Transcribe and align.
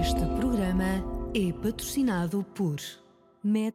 Este 0.00 0.24
programa 0.40 1.04
é 1.34 1.52
patrocinado 1.52 2.44
por 2.54 2.76
Med 3.42 3.74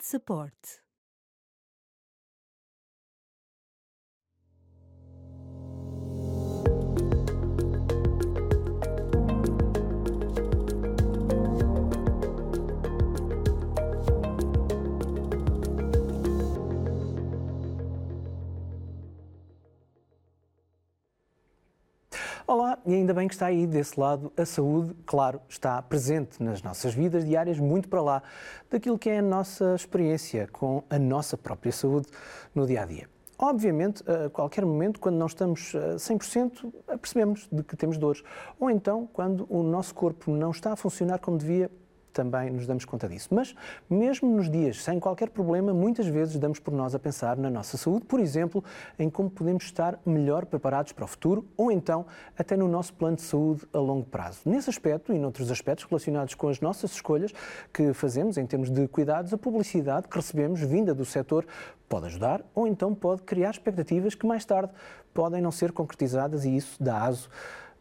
Olá, 22.50 22.80
e 22.86 22.94
ainda 22.94 23.14
bem 23.14 23.28
que 23.28 23.34
está 23.34 23.48
aí 23.48 23.68
desse 23.68 24.00
lado. 24.00 24.32
A 24.38 24.46
saúde, 24.46 24.96
claro, 25.06 25.42
está 25.50 25.82
presente 25.82 26.42
nas 26.42 26.62
nossas 26.62 26.94
vidas 26.94 27.26
diárias, 27.26 27.60
muito 27.60 27.90
para 27.90 28.02
lá 28.02 28.24
daquilo 28.72 28.98
que 28.98 29.10
é 29.10 29.20
a 29.20 29.22
nossa 29.22 29.76
experiência 29.76 30.48
com 30.50 30.82
a 30.90 30.98
nossa 30.98 31.36
própria 31.36 31.74
saúde 31.74 32.08
no 32.56 32.66
dia 32.66 32.84
a 32.84 32.86
dia. 32.86 33.10
Obviamente, 33.38 34.02
a 34.10 34.30
qualquer 34.30 34.66
momento, 34.66 34.98
quando 34.98 35.18
não 35.18 35.26
estamos 35.26 35.76
a 35.76 35.98
100%, 35.98 36.72
percebemos 37.02 37.50
de 37.52 37.64
que 37.64 37.76
temos 37.76 37.98
dores. 37.98 38.24
Ou 38.58 38.70
então, 38.70 39.10
quando 39.12 39.46
o 39.50 39.62
nosso 39.62 39.94
corpo 39.94 40.32
não 40.32 40.52
está 40.52 40.72
a 40.72 40.78
funcionar 40.78 41.20
como 41.20 41.38
devia, 41.38 41.70
também 42.14 42.50
nos 42.50 42.66
damos 42.66 42.86
conta 42.86 43.08
disso. 43.08 43.30
Mas, 43.32 43.56
mesmo 43.90 44.30
nos 44.30 44.50
dias 44.50 44.84
sem 44.84 45.00
qualquer 45.00 45.30
problema, 45.30 45.74
muitas 45.74 46.08
vezes 46.08 46.38
damos 46.38 46.60
por 46.60 46.74
nós 46.74 46.96
a 46.96 47.00
pensar 47.00 47.38
na 47.38 47.50
nossa 47.50 47.78
saúde, 47.78 48.06
por 48.06 48.20
exemplo, 48.20 48.64
em 48.98 49.10
como 49.10 49.30
podemos 49.30 49.64
estar 49.66 50.00
melhor 50.06 50.46
preparados 50.46 50.92
para 50.92 51.06
o 51.06 51.08
futuro 51.08 51.46
ou 51.56 51.72
então 51.72 52.06
até 52.38 52.56
no 52.56 52.68
nosso 52.68 52.94
plano 52.94 53.18
de 53.18 53.22
saúde 53.22 53.68
a 53.74 53.78
longo 53.78 54.06
prazo. 54.06 54.42
Nesse 54.46 54.70
aspecto 54.70 55.14
e 55.14 55.20
noutros 55.20 55.52
aspectos 55.52 55.86
relacionados 55.86 56.34
com 56.36 56.50
as 56.50 56.60
nossas 56.60 56.92
escolhas 56.92 57.32
que 57.74 57.94
fazemos 57.94 58.38
em 58.38 58.46
termos 58.46 58.70
de 58.70 58.88
cuidados, 58.88 59.34
a 59.34 59.38
publicidade 59.38 60.08
que 60.08 60.16
recebemos 60.16 60.62
vinda 60.62 60.94
do 60.94 61.06
setor 61.06 61.46
pode 61.88 62.08
ajudar 62.08 62.44
ou 62.54 62.68
então 62.68 62.94
pode 62.94 63.22
criar 63.22 63.52
expectativas 63.52 64.16
que 64.16 64.26
mais 64.26 64.44
tarde 64.44 64.72
podem 65.14 65.42
não 65.42 65.52
ser 65.52 65.72
concretizadas 65.72 66.46
e 66.46 66.56
isso 66.56 66.82
dá 66.82 67.04
aso 67.04 67.30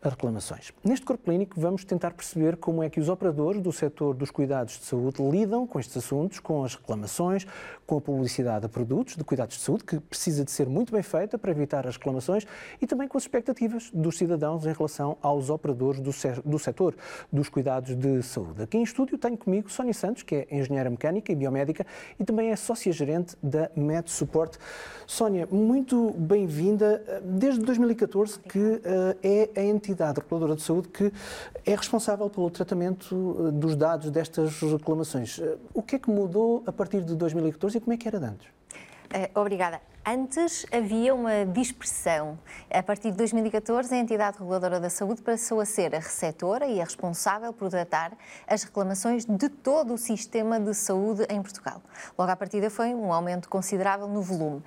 a 0.03 0.09
reclamações. 0.09 0.73
Neste 0.85 1.05
corpo 1.05 1.25
clínico 1.25 1.61
vamos 1.61 1.85
tentar 1.85 2.13
perceber 2.13 2.57
como 2.57 2.83
é 2.83 2.91
que 2.91 3.01
os 3.01 3.09
operadores 3.09 3.61
do 3.61 3.73
setor 3.73 4.15
dos 4.15 4.31
cuidados 4.31 4.79
de 4.79 4.85
saúde 4.85 5.23
lidam 5.23 5.67
com 5.67 5.81
estes 5.81 5.97
assuntos, 5.97 6.39
com 6.39 6.65
as 6.65 6.75
reclamações, 6.75 7.47
com 7.87 7.97
a 7.97 8.01
publicidade 8.01 8.67
a 8.67 8.69
produtos 8.69 9.17
de 9.17 9.25
cuidados 9.25 9.57
de 9.57 9.63
saúde, 9.63 9.85
que 9.85 9.99
precisa 9.99 10.45
de 10.45 10.51
ser 10.51 10.69
muito 10.69 10.93
bem 10.93 11.03
feita 11.03 11.39
para 11.39 11.51
evitar 11.51 11.87
as 11.87 11.97
reclamações 11.97 12.47
e 12.81 12.87
também 12.87 13.09
com 13.09 13.19
as 13.19 13.25
expectativas 13.25 13.91
dos 13.93 14.17
cidadãos 14.17 14.67
em 14.67 14.73
relação 14.73 15.17
aos 15.23 15.51
operadores 15.51 16.01
do, 16.01 16.11
do 16.45 16.59
setor 16.59 16.95
dos 17.33 17.49
cuidados 17.49 17.95
de 17.95 18.23
saúde. 18.23 18.63
Aqui 18.63 18.79
em 18.79 18.83
estúdio 18.83 19.19
tenho 19.19 19.37
comigo 19.37 19.71
Sónia 19.71 19.95
Santos, 19.95 20.23
que 20.23 20.35
é 20.35 20.47
engenheira 20.51 20.91
mecânica 20.91 21.33
e 21.33 21.35
biomédica 21.35 21.87
e 22.19 22.25
também 22.25 22.51
é 22.51 22.57
sócia-gerente 22.57 23.37
da 23.43 23.71
Med 23.75 24.11
Support. 24.11 24.57
Sónia, 25.07 25.49
muito 25.51 26.13
bem-vinda. 26.13 27.23
Desde 27.25 27.61
2014 27.61 28.39
que 28.41 28.59
uh, 28.59 28.83
é 29.23 29.51
a 29.57 29.63
entidade 29.63 29.86
entidade 29.87 30.21
reguladora 30.21 30.57
de 30.57 30.63
saúde 30.63 30.89
que 30.89 31.13
é 31.65 31.75
responsável 31.75 32.29
pelo 32.29 32.51
tratamento 32.51 33.47
eh, 33.49 33.51
dos 33.53 33.77
dados 33.77 34.11
destas 34.11 34.61
reclamações. 34.61 35.39
Eh, 35.39 35.57
o 35.73 35.83
que 35.83 35.97
é 35.97 35.99
que 35.99 36.11
mudou 36.11 36.65
a 36.67 36.73
partir 36.73 37.03
de 37.03 37.15
2014 37.15 37.79
e 37.79 37.81
como 37.81 37.93
é 37.93 37.97
que 37.97 38.09
era 38.09 38.19
de 38.19 38.27
antes? 38.27 38.49
Uh, 39.07 39.41
obrigada. 39.41 39.81
Antes 40.05 40.67
havia 40.73 41.15
uma 41.15 41.45
dispersão. 41.47 42.39
A 42.71 42.83
partir 42.83 43.11
de 43.13 43.17
2014, 43.17 43.95
a 43.95 43.99
entidade 43.99 44.39
reguladora 44.39 44.81
da 44.81 44.91
saúde 44.91 45.23
passou 45.23 45.61
a 45.61 45.65
ser 45.65 45.95
a 45.95 45.99
receptora 45.99 46.67
e 46.67 46.81
a 46.81 46.85
responsável 46.85 47.53
por 47.53 47.69
tratar 47.71 48.17
as 48.47 48.65
reclamações 48.65 49.25
de 49.25 49.49
todo 49.49 49.95
o 49.95 49.99
sistema 49.99 50.59
de 50.59 50.75
saúde 50.75 51.25
em 51.29 51.41
Portugal. 51.41 51.81
Logo 52.19 52.31
à 52.31 52.37
partida 52.37 52.69
foi 52.69 52.95
um 52.95 53.13
aumento 53.13 53.49
considerável 53.49 54.09
no 54.09 54.23
volume. 54.23 54.63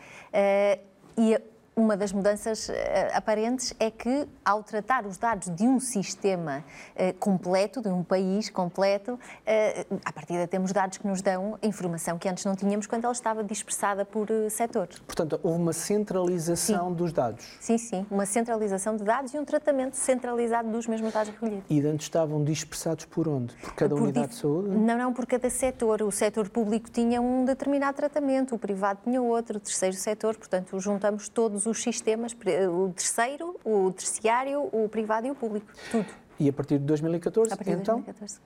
E 1.18 1.40
uma 1.80 1.96
das 1.96 2.12
mudanças 2.12 2.68
uh, 2.68 2.74
aparentes 3.14 3.74
é 3.80 3.90
que, 3.90 4.28
ao 4.44 4.62
tratar 4.62 5.06
os 5.06 5.18
dados 5.18 5.50
de 5.56 5.64
um 5.64 5.80
sistema 5.80 6.64
uh, 6.96 7.14
completo, 7.18 7.82
de 7.82 7.88
um 7.88 8.04
país 8.04 8.50
completo, 8.50 9.14
uh, 9.14 10.00
à 10.04 10.12
partida 10.12 10.46
temos 10.48 10.74
dados 10.74 10.98
que 10.98 11.08
nos 11.08 11.22
dão 11.22 11.58
informação 11.64 12.18
que 12.18 12.28
antes 12.28 12.44
não 12.44 12.56
tínhamos 12.56 12.86
quando 12.86 13.06
ela 13.06 13.14
estava 13.14 13.44
dispersada 13.44 14.04
por 14.04 14.28
setores. 14.50 15.00
Portanto, 15.00 15.40
houve 15.42 15.62
uma 15.62 15.74
centralização 15.74 16.90
sim. 16.90 16.96
dos 16.96 17.14
dados. 17.14 17.46
Sim, 17.60 17.78
sim, 17.78 18.06
uma 18.12 18.26
centralização 18.26 18.98
de 18.98 19.04
dados 19.04 19.34
e 19.34 19.40
um 19.40 19.46
tratamento 19.46 19.96
centralizado 19.96 20.70
dos 20.70 20.86
mesmos 20.86 21.14
dados 21.14 21.32
recolhidos. 21.32 21.64
E 21.70 21.80
antes 21.86 22.06
estavam 22.06 22.44
dispersados 22.44 23.06
por 23.06 23.28
onde? 23.28 23.54
Por 23.56 23.74
cada 23.74 23.96
por 23.96 24.04
unidade 24.04 24.30
de 24.30 24.36
saúde? 24.36 24.70
Não, 24.70 24.98
não, 24.98 25.14
por 25.14 25.26
cada 25.26 25.50
setor. 25.50 26.02
O 26.02 26.12
setor 26.12 26.50
público 26.50 26.90
tinha 26.92 27.22
um 27.22 27.46
determinado 27.46 27.96
tratamento, 27.96 28.56
o 28.56 28.60
privado 28.60 29.00
tinha 29.04 29.22
outro, 29.22 29.58
o 29.58 29.60
terceiro 29.60 29.96
setor, 29.96 30.36
portanto, 30.36 30.78
juntamos 30.80 31.30
todos 31.30 31.66
os 31.66 31.69
sistemas, 31.74 32.36
o 32.72 32.92
terceiro, 32.94 33.60
o 33.64 33.92
terciário, 33.92 34.70
o 34.72 34.90
privado 34.90 35.28
e 35.28 35.32
o 35.32 35.36
público, 35.36 35.68
tudo. 35.92 36.08
E 36.40 36.48
a 36.50 36.54
partir 36.54 36.80
de 36.80 36.86
2014, 36.86 37.54
a 37.54 37.58
partir 37.58 37.76
de 37.76 37.82
então? 37.82 37.96
2014. 38.02 38.40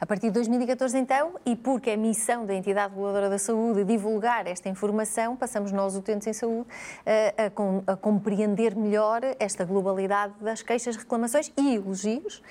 A 0.00 0.06
partir 0.06 0.26
de 0.26 0.32
2014, 0.32 0.98
então, 0.98 1.34
e 1.44 1.56
porque 1.56 1.90
é 1.90 1.96
missão 1.96 2.44
da 2.46 2.54
entidade 2.54 2.92
reguladora 2.94 3.28
da 3.28 3.38
saúde 3.38 3.84
divulgar 3.84 4.46
esta 4.46 4.68
informação, 4.68 5.36
passamos 5.36 5.72
nós, 5.72 5.96
utentes 5.96 6.26
em 6.26 6.32
saúde, 6.32 6.66
a, 7.06 7.90
a, 7.90 7.92
a 7.92 7.96
compreender 7.96 8.74
melhor 8.76 9.20
esta 9.38 9.64
globalidade 9.64 10.34
das 10.40 10.62
queixas, 10.62 10.96
reclamações 10.96 11.52
e 11.56 11.74
elogios 11.74 12.42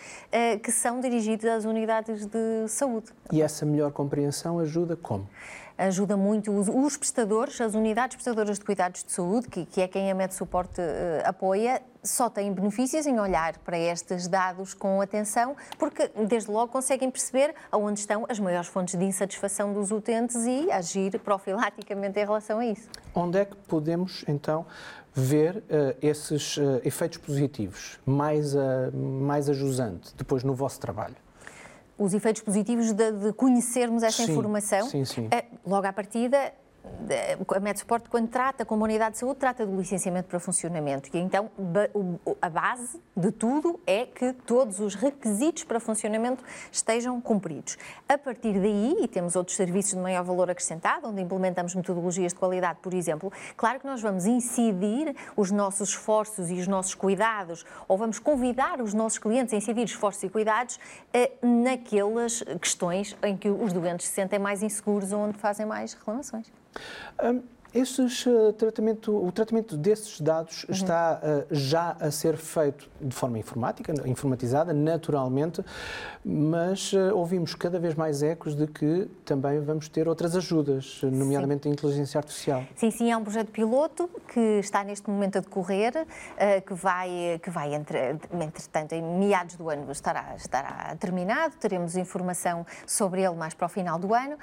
que 0.64 0.72
são 0.72 1.00
dirigidos 1.00 1.46
às 1.46 1.66
unidades 1.66 2.26
de 2.26 2.68
saúde. 2.68 3.08
E 3.32 3.42
essa 3.42 3.66
melhor 3.66 3.92
compreensão 3.92 4.60
ajuda 4.60 4.96
como? 4.96 5.28
ajuda 5.78 6.16
muito 6.16 6.52
os, 6.52 6.68
os, 6.68 6.98
prestadores, 6.98 7.60
as 7.60 7.74
unidades 7.74 8.16
prestadoras 8.16 8.60
de 8.60 8.66
cuidados 8.66 9.04
de 9.04 9.12
saúde, 9.12 9.48
que, 9.48 9.66
que 9.66 9.82
é 9.82 9.88
quem 9.88 10.12
a 10.12 10.16
Med 10.16 10.34
Suporte 10.34 10.80
uh, 10.80 10.84
apoia, 11.26 11.82
só 12.04 12.30
têm 12.30 12.52
benefícios 12.52 13.06
em 13.06 13.20
olhar 13.20 13.58
para 13.60 13.78
estes 13.78 14.28
dados 14.28 14.74
com 14.74 15.02
atenção, 15.02 15.56
porque 15.78 16.10
desde 16.28 16.50
logo 16.50 16.72
conseguem 16.72 17.10
perceber 17.10 17.54
aonde 17.72 18.00
estão 18.00 18.26
as 18.28 18.40
maiores 18.40 18.68
fontes 18.68 18.98
de 18.98 19.06
insatisfação 19.06 19.74
dos 19.74 19.92
utentes 19.92 20.36
e 20.46 20.72
agir 20.72 21.20
profilaticamente 21.20 22.20
em 22.20 22.26
relação 22.26 22.60
a 22.60 22.66
isso. 22.66 22.88
Onde 23.14 23.40
é 23.40 23.46
que 23.46 23.56
podemos, 23.56 24.24
então, 24.28 24.66
ver 25.14 25.58
uh, 25.58 25.98
esses 26.02 26.58
uh, 26.58 26.82
efeitos 26.84 27.18
positivos 27.18 28.00
mais, 28.06 28.56
uh, 28.56 28.60
mais 28.96 29.50
ajusante 29.50 30.14
depois 30.16 30.44
no 30.44 30.54
vosso 30.54 30.80
trabalho? 30.80 31.16
os 31.98 32.16
efeitos 32.16 32.42
positivos 32.42 32.94
de, 32.94 33.12
de 33.12 33.34
conhecermos 33.34 34.02
essa 34.02 34.26
sim, 34.26 34.32
informação. 34.32 34.90
Sim, 34.90 35.06
sim. 35.06 35.30
Logo 35.64 35.86
à 35.86 35.94
partida, 35.94 36.52
a 37.56 37.60
MedSupport, 37.60 38.08
quando 38.10 38.30
trata 38.30 38.66
como 38.66 38.84
unidade 38.84 39.14
de 39.14 39.20
saúde, 39.20 39.40
trata 39.40 39.66
do 39.66 39.76
licenciamento 39.76 40.28
para 40.28 40.40
funcionamento. 40.40 41.10
E 41.14 41.20
então 41.20 41.52
a 42.42 42.50
base 42.50 43.00
de 43.16 43.32
tudo 43.32 43.80
é 43.86 44.06
que 44.06 44.34
todos 44.46 44.80
os 44.80 44.96
requisitos 44.96 45.64
para 45.64 45.80
funcionamento 45.80 46.44
estejam 46.72 47.20
cumpridos. 47.20 47.78
A 48.08 48.18
partir 48.18 48.60
daí, 48.60 48.96
e 49.02 49.08
temos 49.08 49.36
outros 49.36 49.58
serviços 49.58 49.94
de 49.94 50.00
maior 50.00 50.24
valor 50.24 50.50
acrescentado, 50.50 51.08
onde 51.08 51.22
implementamos 51.22 51.76
metodologias 51.76 52.34
de 52.34 52.40
qualidade, 52.40 52.80
por 52.82 52.94
exemplo, 52.94 53.32
claro 53.58 53.80
que 53.80 53.86
nós 53.86 54.02
vamos 54.02 54.26
incidir 54.26 55.16
os 55.36 55.52
nossos 55.52 55.90
esforços 55.90 56.50
e 56.50 56.56
os 56.56 56.68
nossos 56.68 56.96
cuidados, 56.96 57.66
ou 57.88 57.98
vamos 57.98 58.20
convidar 58.20 58.82
os 58.82 58.94
nossos 58.94 59.20
clientes 59.20 59.54
a 59.54 59.58
incidir 59.58 59.84
esforços 59.84 60.24
e 60.24 60.30
cuidados 60.30 60.80
eh, 61.14 61.32
naquelas 61.42 62.44
questões 62.60 63.16
em 63.24 63.36
que 63.36 63.50
os 63.50 63.74
doentes 63.74 64.08
se 64.08 64.14
sentem 64.14 64.40
mais 64.40 64.64
inseguros 64.64 65.12
ou 65.12 65.20
onde 65.20 65.38
fazem 65.38 65.66
mais 65.66 65.94
reclamações. 65.94 66.52
Um, 67.20 67.44
esses, 67.74 68.26
uh, 68.26 68.52
tratamento, 68.54 69.16
o 69.16 69.32
tratamento 69.32 69.78
desses 69.78 70.20
dados 70.20 70.66
uhum. 70.66 70.72
está 70.72 71.22
uh, 71.24 71.48
já 71.52 71.96
a 72.00 72.12
ser 72.12 72.36
feito 72.36 72.90
de 73.00 73.16
forma 73.16 73.40
informática, 73.40 73.94
informatizada, 74.06 74.74
naturalmente, 74.74 75.64
mas 76.24 76.92
uh, 76.92 77.16
ouvimos 77.16 77.56
cada 77.56 77.80
vez 77.80 77.96
mais 77.96 78.22
ecos 78.22 78.56
de 78.56 78.68
que 78.68 79.10
também 79.24 79.62
vamos 79.62 79.88
ter 79.88 80.08
outras 80.08 80.36
ajudas, 80.36 81.00
nomeadamente 81.04 81.64
sim. 81.64 81.70
a 81.70 81.72
inteligência 81.72 82.18
artificial. 82.18 82.64
Sim, 82.76 82.92
sim, 82.92 83.12
é 83.12 83.16
um 83.16 83.24
projeto 83.24 83.52
piloto 83.52 84.10
que 84.28 84.60
está 84.60 84.84
neste 84.84 85.10
momento 85.10 85.38
a 85.38 85.42
decorrer, 85.42 86.06
que 86.66 86.74
vai, 86.74 87.40
que 87.42 87.50
vai 87.50 87.74
entre, 87.74 87.98
entretanto, 88.32 88.94
em 88.94 89.02
meados 89.02 89.56
do 89.56 89.70
ano 89.70 89.92
estará, 89.92 90.36
estará 90.36 90.96
terminado, 91.00 91.56
teremos 91.58 91.96
informação 91.96 92.66
sobre 92.86 93.22
ele 93.22 93.36
mais 93.36 93.54
para 93.54 93.66
o 93.66 93.70
final 93.70 93.98
do 93.98 94.14
ano, 94.14 94.38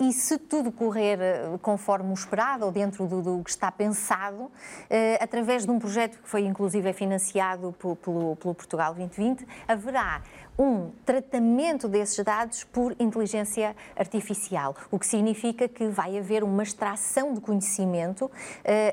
e 0.00 0.12
se 0.12 0.38
tudo 0.38 0.70
correr 0.70 1.18
conforme 1.62 2.10
o 2.10 2.14
esperado, 2.14 2.43
ou 2.60 2.70
dentro 2.70 3.06
do, 3.06 3.22
do 3.22 3.42
que 3.42 3.50
está 3.50 3.70
pensado, 3.72 4.50
eh, 4.90 5.18
através 5.20 5.64
de 5.64 5.70
um 5.70 5.78
projeto 5.78 6.18
que 6.20 6.28
foi 6.28 6.42
inclusive 6.44 6.92
financiado 6.92 7.72
pelo, 7.78 7.96
pelo 7.96 8.54
Portugal 8.54 8.94
2020, 8.94 9.46
haverá 9.66 10.22
um 10.58 10.90
tratamento 11.04 11.88
desses 11.88 12.22
dados 12.24 12.64
por 12.64 12.94
inteligência 12.98 13.74
artificial, 13.96 14.76
o 14.90 14.98
que 14.98 15.06
significa 15.06 15.68
que 15.68 15.88
vai 15.88 16.16
haver 16.16 16.44
uma 16.44 16.62
extração 16.62 17.34
de 17.34 17.40
conhecimento 17.40 18.26
uh, 18.26 18.30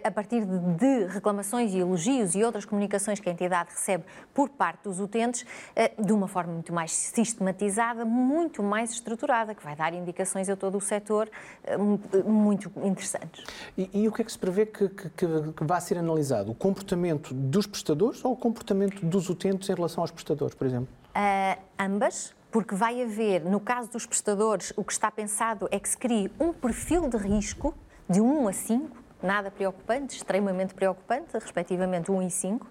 a 0.03 0.11
partir 0.11 0.43
de, 0.45 1.05
reclamações 1.05 1.73
e 1.73 1.77
elogios 1.77 2.35
e 2.35 2.43
outras 2.43 2.65
comunicações 2.65 3.19
que 3.19 3.29
a 3.29 3.31
entidade 3.31 3.71
recebe 3.71 4.03
por 4.33 4.49
parte 4.49 4.83
dos 4.83 4.99
utentes 4.99 5.43
uh, 5.43 6.03
de 6.03 6.13
uma 6.13 6.27
forma 6.27 6.53
muito 6.53 6.73
mais 6.73 6.91
sistematizada, 6.91 8.05
muito 8.05 8.63
mais 8.63 8.91
estruturada, 8.91 9.53
que 9.53 9.63
vai 9.63 9.75
dar 9.75 9.93
indicações 9.93 10.49
a 10.49 10.55
todo 10.55 10.77
o 10.77 10.81
setor 10.81 11.29
uh, 11.67 12.29
muito 12.29 12.71
interessantes. 12.83 13.43
E, 13.77 13.89
e, 13.93 14.07
o 14.07 14.11
que 14.11 14.21
é 14.21 14.25
que 14.25 14.31
se 14.31 14.39
prevê 14.39 14.65
que, 14.65 14.89
que, 14.89 15.09
que 15.15 15.63
vai 15.63 15.79
ser 15.79 15.97
analisado? 15.97 16.51
O 16.51 16.55
comportamento 16.55 17.33
dos 17.33 17.67
prestadores 17.67 18.23
ou 18.25 18.33
o 18.33 18.35
comportamento 18.35 19.05
dos 19.05 19.29
utentes 19.29 19.69
em 19.69 19.73
relação 19.73 20.03
aos 20.03 20.11
prestadores, 20.11 20.55
por 20.55 20.65
exemplo? 20.65 21.00
Uh, 21.11 21.61
ambas, 21.77 22.33
porque 22.51 22.73
vai 22.73 23.01
haver, 23.01 23.43
no 23.43 23.59
caso 23.59 23.91
dos 23.91 24.05
prestadores, 24.05 24.73
o 24.75 24.83
que 24.83 24.93
está 24.93 25.11
pensado 25.11 25.67
é 25.71 25.79
que 25.79 25.87
se 25.87 25.97
crie 25.97 26.31
um 26.39 26.53
perfil 26.53 27.09
de 27.09 27.17
risco 27.17 27.73
de 28.09 28.21
1 28.21 28.47
a 28.47 28.53
5, 28.53 29.01
nada 29.23 29.51
preocupante, 29.51 30.17
extremamente 30.17 30.73
preocupante, 30.73 31.33
respectivamente 31.33 32.11
1 32.11 32.21
e 32.23 32.31
5, 32.31 32.65
uh, 32.65 32.69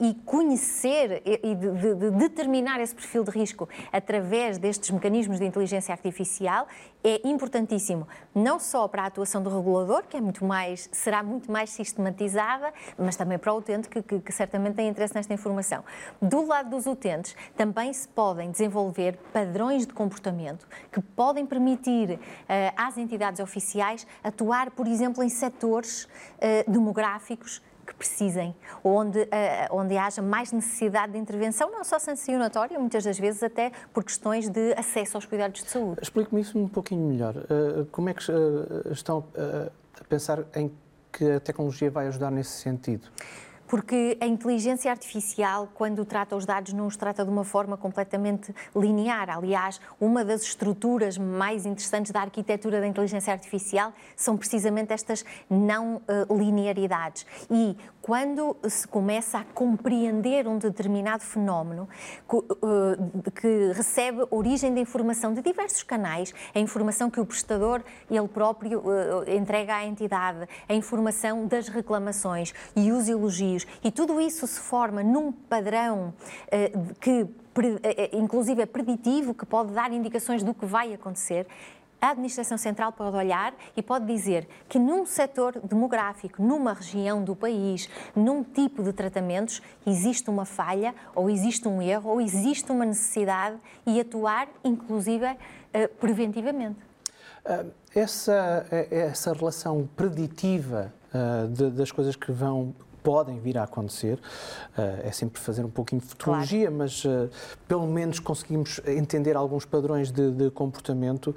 e 0.00 0.14
conhecer 0.24 1.22
e 1.24 1.54
de, 1.54 1.70
de, 1.70 1.94
de, 1.94 2.10
determinar 2.10 2.80
esse 2.80 2.94
perfil 2.94 3.22
de 3.24 3.30
risco 3.30 3.68
através 3.92 4.58
destes 4.58 4.90
mecanismos 4.90 5.38
de 5.38 5.44
inteligência 5.44 5.92
artificial 5.92 6.66
é 7.08 7.20
importantíssimo, 7.24 8.08
não 8.34 8.58
só 8.58 8.88
para 8.88 9.02
a 9.02 9.06
atuação 9.06 9.40
do 9.40 9.48
regulador, 9.48 10.02
que 10.08 10.16
é 10.16 10.20
muito 10.20 10.44
mais, 10.44 10.88
será 10.90 11.22
muito 11.22 11.52
mais 11.52 11.70
sistematizada, 11.70 12.74
mas 12.98 13.14
também 13.14 13.38
para 13.38 13.52
o 13.52 13.58
utente, 13.58 13.88
que, 13.88 14.02
que, 14.02 14.18
que 14.18 14.32
certamente 14.32 14.74
tem 14.74 14.88
interesse 14.88 15.14
nesta 15.14 15.32
informação. 15.32 15.84
Do 16.20 16.44
lado 16.44 16.70
dos 16.70 16.84
utentes, 16.86 17.36
também 17.56 17.92
se 17.92 18.08
podem 18.08 18.50
desenvolver 18.50 19.16
padrões 19.32 19.86
de 19.86 19.92
comportamento 19.92 20.66
que 20.90 21.00
podem 21.00 21.46
permitir 21.46 22.10
uh, 22.14 22.18
às 22.76 22.98
entidades 22.98 23.38
oficiais 23.38 24.04
atuar, 24.24 24.72
por 24.72 24.88
exemplo, 24.88 25.22
em 25.22 25.28
setores 25.28 26.04
uh, 26.04 26.68
demográficos 26.68 27.62
precisem, 27.96 28.54
onde, 28.84 29.20
uh, 29.20 29.26
onde 29.70 29.96
haja 29.96 30.22
mais 30.22 30.52
necessidade 30.52 31.12
de 31.12 31.18
intervenção, 31.18 31.70
não 31.70 31.84
só 31.84 31.98
sancionatória, 31.98 32.78
muitas 32.78 33.04
das 33.04 33.18
vezes 33.18 33.42
até 33.42 33.72
por 33.92 34.04
questões 34.04 34.48
de 34.48 34.74
acesso 34.76 35.16
aos 35.16 35.24
cuidados 35.24 35.62
de 35.62 35.70
saúde. 35.70 36.00
Explique-me 36.02 36.40
isso 36.40 36.58
um 36.58 36.68
pouquinho 36.68 37.06
melhor. 37.06 37.34
Uh, 37.36 37.86
como 37.90 38.08
é 38.08 38.14
que 38.14 38.30
uh, 38.30 38.92
estão 38.92 39.24
a 40.00 40.04
pensar 40.04 40.44
em 40.54 40.70
que 41.12 41.32
a 41.32 41.40
tecnologia 41.40 41.90
vai 41.90 42.08
ajudar 42.08 42.30
nesse 42.30 42.50
sentido? 42.50 43.08
Porque 43.66 44.16
a 44.20 44.26
inteligência 44.26 44.90
artificial, 44.90 45.68
quando 45.74 46.04
trata 46.04 46.36
os 46.36 46.44
dados, 46.44 46.72
não 46.72 46.86
os 46.86 46.96
trata 46.96 47.24
de 47.24 47.30
uma 47.30 47.44
forma 47.44 47.76
completamente 47.76 48.54
linear. 48.74 49.30
Aliás, 49.30 49.80
uma 50.00 50.24
das 50.24 50.42
estruturas 50.42 51.18
mais 51.18 51.66
interessantes 51.66 52.12
da 52.12 52.20
arquitetura 52.20 52.80
da 52.80 52.86
inteligência 52.86 53.32
artificial 53.32 53.92
são 54.14 54.36
precisamente 54.36 54.92
estas 54.92 55.24
não 55.48 55.96
uh, 55.96 56.36
linearidades. 56.36 57.26
E 57.50 57.76
quando 58.06 58.56
se 58.68 58.86
começa 58.86 59.38
a 59.38 59.44
compreender 59.44 60.46
um 60.46 60.58
determinado 60.58 61.24
fenómeno 61.24 61.88
eh, 62.32 63.30
que 63.40 63.72
recebe 63.72 64.24
origem 64.30 64.72
de 64.72 64.80
informação 64.80 65.34
de 65.34 65.42
diversos 65.42 65.82
canais, 65.82 66.32
a 66.54 66.60
informação 66.60 67.10
que 67.10 67.18
o 67.18 67.26
prestador 67.26 67.82
ele 68.08 68.28
próprio 68.28 68.84
eh, 69.26 69.34
entrega 69.34 69.74
à 69.74 69.84
entidade, 69.84 70.48
a 70.68 70.72
informação 70.72 71.48
das 71.48 71.66
reclamações 71.66 72.54
e 72.76 72.92
os 72.92 73.08
elogios, 73.08 73.55
e 73.84 73.90
tudo 73.92 74.20
isso 74.20 74.46
se 74.46 74.58
forma 74.58 75.02
num 75.02 75.30
padrão 75.30 76.12
eh, 76.50 76.72
que 77.00 77.26
inclusive 78.12 78.60
é 78.60 78.66
preditivo, 78.66 79.32
que 79.32 79.46
pode 79.46 79.72
dar 79.72 79.90
indicações 79.90 80.42
do 80.42 80.52
que 80.52 80.66
vai 80.66 80.92
acontecer, 80.92 81.46
a 82.00 82.10
Administração 82.10 82.58
Central 82.58 82.92
pode 82.92 83.16
olhar 83.16 83.54
e 83.76 83.82
pode 83.82 84.06
dizer 84.06 84.46
que 84.68 84.78
num 84.78 85.06
setor 85.06 85.58
demográfico, 85.60 86.42
numa 86.42 86.74
região 86.74 87.24
do 87.24 87.34
país, 87.34 87.88
num 88.14 88.44
tipo 88.44 88.82
de 88.82 88.92
tratamentos, 88.92 89.62
existe 89.86 90.28
uma 90.28 90.44
falha, 90.44 90.94
ou 91.14 91.30
existe 91.30 91.66
um 91.66 91.80
erro, 91.80 92.10
ou 92.10 92.20
existe 92.20 92.70
uma 92.70 92.84
necessidade 92.84 93.56
e 93.86 93.98
atuar, 93.98 94.48
inclusive, 94.62 95.36
eh, 95.72 95.88
preventivamente. 95.88 96.78
Essa, 97.94 98.66
eh, 98.70 98.88
essa 98.90 99.32
relação 99.32 99.88
preditiva 99.96 100.92
das 101.76 101.90
coisas 101.90 102.14
que 102.14 102.30
vão 102.30 102.74
podem 103.06 103.38
vir 103.38 103.56
a 103.56 103.62
acontecer. 103.62 104.18
Uh, 104.76 105.06
é 105.06 105.12
sempre 105.12 105.40
fazer 105.40 105.64
um 105.64 105.70
pouquinho 105.70 106.00
de 106.00 106.08
futurologia, 106.08 106.66
claro. 106.66 106.76
mas 106.76 107.04
uh, 107.04 107.30
pelo 107.68 107.86
menos 107.86 108.18
conseguimos 108.18 108.80
entender 108.84 109.36
alguns 109.36 109.64
padrões 109.64 110.10
de, 110.10 110.32
de 110.32 110.50
comportamento. 110.50 111.32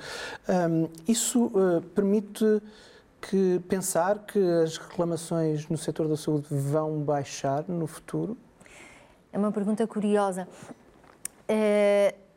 Isso 1.08 1.46
uh, 1.46 1.80
permite 1.94 2.44
que 3.22 3.62
pensar 3.68 4.18
que 4.26 4.40
as 4.64 4.78
reclamações 4.78 5.70
no 5.70 5.78
setor 5.78 6.08
da 6.08 6.18
saúde 6.18 6.48
vão 6.50 7.02
baixar 7.02 7.64
no 7.68 7.86
futuro? 7.86 8.36
É 9.32 9.38
uma 9.38 9.52
pergunta 9.52 9.86
curiosa. 9.86 10.48
Uh 11.48 12.29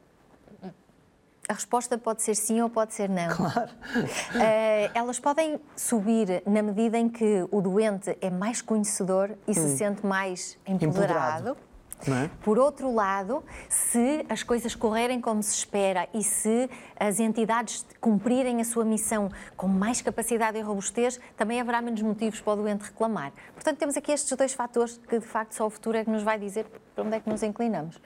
a 1.48 1.54
resposta 1.54 1.98
pode 1.98 2.22
ser 2.22 2.34
sim 2.34 2.60
ou 2.60 2.70
pode 2.70 2.94
ser 2.94 3.08
não. 3.08 3.28
Claro. 3.28 3.70
Uh, 3.96 4.90
elas 4.94 5.18
podem 5.18 5.60
subir 5.76 6.42
na 6.46 6.62
medida 6.62 6.98
em 6.98 7.08
que 7.08 7.46
o 7.50 7.60
doente 7.60 8.16
é 8.20 8.30
mais 8.30 8.62
conhecedor 8.62 9.30
e 9.46 9.50
hum. 9.50 9.54
se 9.54 9.76
sente 9.76 10.06
mais 10.06 10.58
empoderado. 10.66 11.50
empoderado. 11.50 11.72
É? 12.10 12.28
Por 12.42 12.58
outro 12.58 12.92
lado, 12.92 13.44
se 13.68 14.26
as 14.28 14.42
coisas 14.42 14.74
correrem 14.74 15.20
como 15.20 15.40
se 15.40 15.54
espera 15.54 16.08
e 16.12 16.22
se 16.24 16.68
as 16.98 17.20
entidades 17.20 17.86
cumprirem 18.00 18.60
a 18.60 18.64
sua 18.64 18.84
missão 18.84 19.30
com 19.56 19.68
mais 19.68 20.02
capacidade 20.02 20.58
e 20.58 20.60
robustez, 20.62 21.20
também 21.36 21.60
haverá 21.60 21.80
menos 21.80 22.02
motivos 22.02 22.40
para 22.40 22.54
o 22.54 22.56
doente 22.56 22.82
reclamar. 22.82 23.32
Portanto, 23.54 23.78
temos 23.78 23.96
aqui 23.96 24.10
estes 24.10 24.36
dois 24.36 24.52
fatores 24.52 24.98
que, 25.08 25.18
de 25.18 25.26
facto, 25.26 25.52
só 25.52 25.66
o 25.66 25.70
futuro 25.70 25.96
é 25.96 26.04
que 26.04 26.10
nos 26.10 26.24
vai 26.24 26.38
dizer 26.38 26.66
para 26.94 27.04
onde 27.04 27.16
é 27.16 27.20
que 27.20 27.28
nos 27.28 27.42
inclinamos. 27.42 28.00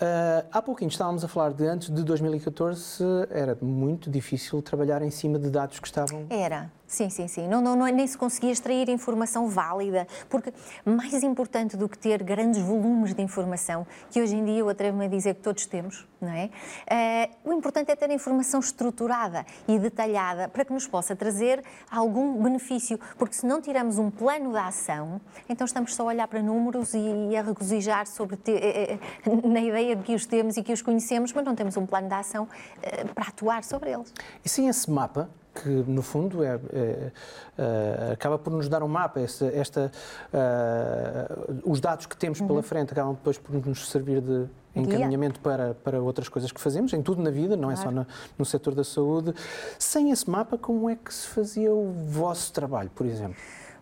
Uh, 0.00 0.46
há 0.52 0.62
pouquinho 0.62 0.88
estávamos 0.88 1.24
a 1.24 1.28
falar 1.28 1.52
de 1.52 1.66
antes 1.66 1.90
de 1.92 2.04
2014, 2.04 3.02
era 3.30 3.58
muito 3.60 4.08
difícil 4.08 4.62
trabalhar 4.62 5.02
em 5.02 5.10
cima 5.10 5.40
de 5.40 5.50
dados 5.50 5.80
que 5.80 5.88
estavam. 5.88 6.24
Era. 6.30 6.70
Sim, 6.88 7.10
sim, 7.10 7.28
sim. 7.28 7.46
Não, 7.46 7.60
não, 7.60 7.76
não, 7.76 7.86
nem 7.86 8.06
se 8.06 8.16
conseguia 8.16 8.50
extrair 8.50 8.88
informação 8.88 9.46
válida, 9.46 10.08
porque 10.30 10.50
mais 10.86 11.22
importante 11.22 11.76
do 11.76 11.86
que 11.86 11.98
ter 11.98 12.22
grandes 12.22 12.62
volumes 12.62 13.12
de 13.12 13.20
informação, 13.20 13.86
que 14.10 14.22
hoje 14.22 14.34
em 14.34 14.42
dia 14.42 14.60
eu 14.60 14.70
atrevo-me 14.70 15.04
a 15.04 15.08
dizer 15.08 15.34
que 15.34 15.42
todos 15.42 15.66
temos, 15.66 16.08
não 16.18 16.30
é? 16.30 16.48
Uh, 17.44 17.50
o 17.50 17.52
importante 17.52 17.90
é 17.90 17.96
ter 17.96 18.10
informação 18.10 18.58
estruturada 18.58 19.44
e 19.68 19.78
detalhada 19.78 20.48
para 20.48 20.64
que 20.64 20.72
nos 20.72 20.86
possa 20.86 21.14
trazer 21.14 21.62
algum 21.90 22.42
benefício, 22.42 22.98
porque 23.18 23.34
se 23.34 23.44
não 23.44 23.60
tiramos 23.60 23.98
um 23.98 24.10
plano 24.10 24.50
de 24.52 24.58
ação, 24.58 25.20
então 25.46 25.66
estamos 25.66 25.94
só 25.94 26.04
a 26.04 26.06
olhar 26.06 26.26
para 26.26 26.40
números 26.40 26.94
e, 26.94 27.36
a 27.36 27.42
regozijar 27.42 28.06
sobre 28.06 28.36
te, 28.38 28.52
eh, 28.52 28.98
na 29.44 29.60
ideia 29.60 29.94
de 29.94 30.02
que 30.02 30.14
os 30.14 30.24
temos 30.24 30.56
e 30.56 30.62
que 30.62 30.72
os 30.72 30.80
conhecemos, 30.80 31.34
mas 31.34 31.44
não 31.44 31.54
temos 31.54 31.76
um 31.76 31.84
plano 31.84 32.08
de 32.08 32.14
ação 32.14 32.44
uh, 32.44 33.14
para 33.14 33.28
atuar 33.28 33.62
sobre 33.62 33.90
eles. 33.90 34.10
E 34.42 34.48
sim 34.48 34.68
esse 34.70 34.90
mapa 34.90 35.28
que 35.62 35.68
no 35.68 36.02
fundo 36.02 36.42
é, 36.42 36.60
é, 36.72 37.12
é, 37.58 38.12
acaba 38.12 38.38
por 38.38 38.52
nos 38.52 38.68
dar 38.68 38.82
um 38.82 38.88
mapa. 38.88 39.20
Esta, 39.20 39.46
esta 39.46 39.92
uh, 40.32 41.70
os 41.70 41.80
dados 41.80 42.06
que 42.06 42.16
temos 42.16 42.40
uhum. 42.40 42.46
pela 42.46 42.62
frente 42.62 42.92
acabam 42.92 43.14
depois 43.14 43.38
por 43.38 43.54
nos 43.66 43.88
servir 43.88 44.20
de 44.20 44.46
encaminhamento 44.74 45.40
para, 45.40 45.74
para 45.74 46.00
outras 46.00 46.28
coisas 46.28 46.52
que 46.52 46.60
fazemos, 46.60 46.92
em 46.92 47.02
tudo 47.02 47.22
na 47.22 47.30
vida, 47.30 47.56
não 47.56 47.68
claro. 47.68 47.80
é 47.80 47.84
só 47.84 47.90
no, 47.90 48.06
no 48.38 48.44
setor 48.44 48.74
da 48.74 48.84
saúde. 48.84 49.34
Sem 49.78 50.10
esse 50.10 50.28
mapa, 50.28 50.56
como 50.56 50.88
é 50.88 50.96
que 50.96 51.12
se 51.12 51.26
fazia 51.28 51.72
o 51.72 51.90
vosso 51.90 52.52
trabalho, 52.52 52.90
por 52.94 53.06
exemplo? 53.06 53.36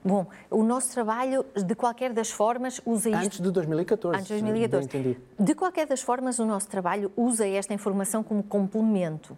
Bom, 0.06 0.24
o 0.48 0.62
nosso 0.62 0.92
trabalho, 0.92 1.44
de 1.56 1.74
qualquer 1.74 2.12
das 2.12 2.30
formas, 2.30 2.80
usa 2.86 3.10
isto... 3.10 3.24
Antes 3.24 3.40
de 3.40 3.50
2014. 3.50 4.16
Antes 4.16 4.36
de 4.36 4.40
2014. 4.40 5.18
De 5.36 5.54
qualquer 5.54 5.86
das 5.86 6.00
formas, 6.00 6.38
o 6.38 6.46
nosso 6.46 6.68
trabalho 6.68 7.10
usa 7.16 7.44
esta 7.44 7.74
informação 7.74 8.22
como 8.22 8.40
complemento. 8.40 9.36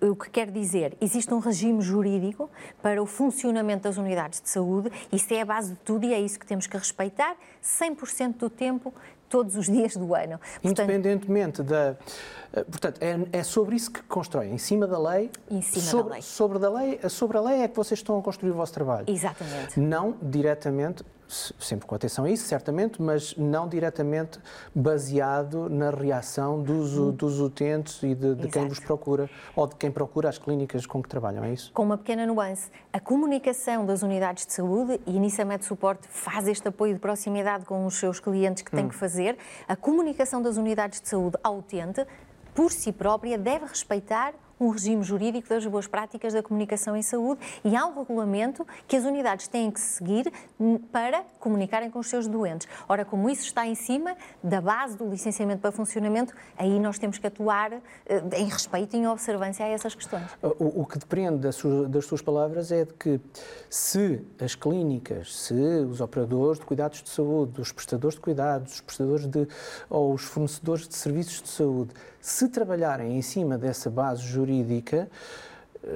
O 0.00 0.16
que 0.16 0.28
quer 0.28 0.50
dizer, 0.50 0.96
existe 1.00 1.32
um 1.32 1.38
regime 1.38 1.80
jurídico 1.80 2.50
para 2.82 3.00
o 3.00 3.06
funcionamento 3.06 3.84
das 3.84 3.96
unidades 3.98 4.40
de 4.40 4.48
saúde, 4.48 4.90
isso 5.12 5.32
é 5.32 5.40
a 5.40 5.44
base 5.44 5.74
de 5.74 5.78
tudo 5.80 6.04
e 6.04 6.12
é 6.12 6.20
isso 6.20 6.38
que 6.38 6.46
temos 6.46 6.66
que 6.66 6.76
respeitar 6.76 7.36
100% 7.62 8.36
do 8.36 8.50
tempo 8.50 8.92
todos 9.30 9.56
os 9.56 9.66
dias 9.66 9.96
do 9.96 10.14
ano. 10.14 10.38
Portanto, 10.38 10.64
Independentemente 10.64 11.62
da. 11.62 11.96
Eh, 12.52 12.64
portanto, 12.64 13.00
é, 13.00 13.38
é, 13.38 13.42
sobre 13.42 13.76
isso 13.76 13.90
que 13.90 14.02
constroem, 14.02 14.52
em 14.52 14.58
cima 14.58 14.86
da 14.86 14.98
lei. 14.98 15.30
Em 15.48 15.62
cima 15.62 15.84
sobre, 15.84 16.08
da 16.08 16.14
lei. 16.14 16.22
Sobre, 16.22 16.58
da 16.58 16.70
lei. 16.70 17.00
sobre 17.08 17.38
a 17.38 17.40
lei 17.40 17.62
é 17.62 17.68
que 17.68 17.76
vocês 17.76 18.00
estão 18.00 18.18
a 18.18 18.22
construir 18.22 18.50
o 18.50 18.54
vosso 18.54 18.74
trabalho. 18.74 19.04
Exatamente. 19.08 19.78
Não 19.78 20.16
diretamente 20.20 21.04
sempre 21.58 21.86
com 21.86 21.94
atenção 21.94 22.24
a 22.24 22.30
isso, 22.30 22.44
certamente, 22.44 23.00
mas 23.00 23.36
não 23.36 23.68
diretamente 23.68 24.38
baseado 24.74 25.68
na 25.68 25.90
reação 25.90 26.62
dos, 26.62 26.96
uhum. 26.96 27.10
dos 27.12 27.40
utentes 27.40 28.02
e 28.02 28.14
de, 28.14 28.34
de 28.34 28.48
quem 28.48 28.66
vos 28.68 28.80
procura, 28.80 29.30
ou 29.54 29.66
de 29.66 29.76
quem 29.76 29.90
procura 29.90 30.28
as 30.28 30.38
clínicas 30.38 30.86
com 30.86 31.02
que 31.02 31.08
trabalham, 31.08 31.44
é 31.44 31.52
isso? 31.52 31.72
Com 31.72 31.82
uma 31.82 31.96
pequena 31.96 32.26
nuance. 32.26 32.70
A 32.92 33.00
comunicação 33.00 33.86
das 33.86 34.02
unidades 34.02 34.46
de 34.46 34.52
saúde, 34.52 35.00
e 35.06 35.16
a 35.40 35.44
Med 35.44 35.64
Suporte 35.64 36.08
faz 36.08 36.48
este 36.48 36.68
apoio 36.68 36.94
de 36.94 37.00
proximidade 37.00 37.64
com 37.64 37.86
os 37.86 37.94
seus 37.94 38.20
clientes 38.20 38.62
que 38.62 38.70
têm 38.70 38.86
hum. 38.86 38.88
que 38.88 38.94
fazer, 38.94 39.36
a 39.68 39.76
comunicação 39.76 40.42
das 40.42 40.56
unidades 40.56 41.00
de 41.00 41.08
saúde 41.08 41.36
ao 41.42 41.58
utente, 41.58 42.04
por 42.54 42.72
si 42.72 42.92
própria, 42.92 43.38
deve 43.38 43.66
respeitar 43.66 44.34
um 44.60 44.68
regime 44.68 45.02
jurídico 45.02 45.48
das 45.48 45.64
boas 45.66 45.86
práticas 45.86 46.34
da 46.34 46.42
comunicação 46.42 46.94
em 46.94 47.02
saúde 47.02 47.40
e 47.64 47.74
há 47.74 47.86
um 47.86 47.98
regulamento 47.98 48.66
que 48.86 48.94
as 48.94 49.04
unidades 49.04 49.48
têm 49.48 49.70
que 49.70 49.80
seguir 49.80 50.30
para 50.92 51.24
comunicarem 51.40 51.90
com 51.90 51.98
os 51.98 52.08
seus 52.08 52.28
doentes. 52.28 52.68
Ora, 52.86 53.04
como 53.04 53.30
isso 53.30 53.42
está 53.42 53.66
em 53.66 53.74
cima 53.74 54.14
da 54.42 54.60
base 54.60 54.96
do 54.96 55.08
licenciamento 55.08 55.62
para 55.62 55.72
funcionamento, 55.72 56.34
aí 56.58 56.78
nós 56.78 56.98
temos 56.98 57.16
que 57.16 57.26
atuar 57.26 57.72
eh, 57.72 57.80
em 58.36 58.44
respeito 58.44 58.94
e 58.94 58.98
em 58.98 59.06
observância 59.06 59.64
a 59.64 59.68
essas 59.68 59.94
questões. 59.94 60.26
O, 60.42 60.82
o 60.82 60.86
que 60.86 60.98
depende 60.98 61.38
das 61.38 61.56
suas, 61.56 61.88
das 61.88 62.04
suas 62.04 62.20
palavras 62.20 62.70
é 62.70 62.84
de 62.84 62.92
que 62.92 63.20
se 63.70 64.22
as 64.38 64.54
clínicas, 64.54 65.34
se 65.34 65.54
os 65.54 66.00
operadores 66.00 66.58
de 66.58 66.66
cuidados 66.66 67.02
de 67.02 67.08
saúde, 67.08 67.60
os 67.60 67.72
prestadores 67.72 68.16
de 68.16 68.20
cuidados, 68.20 68.74
os 68.74 68.80
prestadores 68.82 69.26
de 69.26 69.48
ou 69.88 70.12
os 70.12 70.22
fornecedores 70.22 70.86
de 70.86 70.94
serviços 70.94 71.40
de 71.42 71.48
saúde 71.48 71.94
se 72.20 72.48
trabalharem 72.48 73.16
em 73.16 73.22
cima 73.22 73.56
dessa 73.56 73.90
base 73.90 74.22
jurídica, 74.22 75.10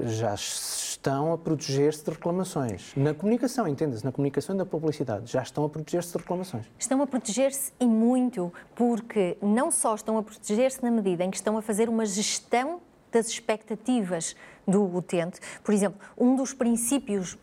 já 0.07 0.35
estão 0.35 1.33
a 1.33 1.39
proteger-se 1.39 2.05
de 2.05 2.11
reclamações. 2.11 2.93
Na 2.97 3.13
comunicação, 3.13 3.69
entenda-se, 3.69 4.05
na 4.05 4.11
comunicação 4.11 4.55
e 4.55 4.59
na 4.59 4.65
publicidade, 4.65 5.31
já 5.31 5.43
estão 5.43 5.65
a 5.65 5.69
proteger-se 5.69 6.13
de 6.13 6.19
reclamações. 6.19 6.65
Estão 6.79 7.03
a 7.03 7.07
proteger-se 7.07 7.73
e 7.79 7.87
muito, 7.87 8.53
porque 8.75 9.37
não 9.43 9.71
só 9.71 9.95
estão 9.95 10.17
a 10.17 10.23
proteger-se 10.23 10.83
na 10.83 10.91
medida 10.91 11.25
em 11.25 11.31
que 11.31 11.37
estão 11.37 11.59
a 11.59 11.63
fazer 11.63 11.89
uma 11.89 12.07
gestão 12.07 12.81
das 13.13 13.29
expectativas 13.29 14.35
do 14.67 14.85
utente. 14.97 15.39
Por 15.63 15.73
exemplo, 15.73 16.01
um 16.17 16.35
dos 16.35 16.53
princípios 16.53 17.39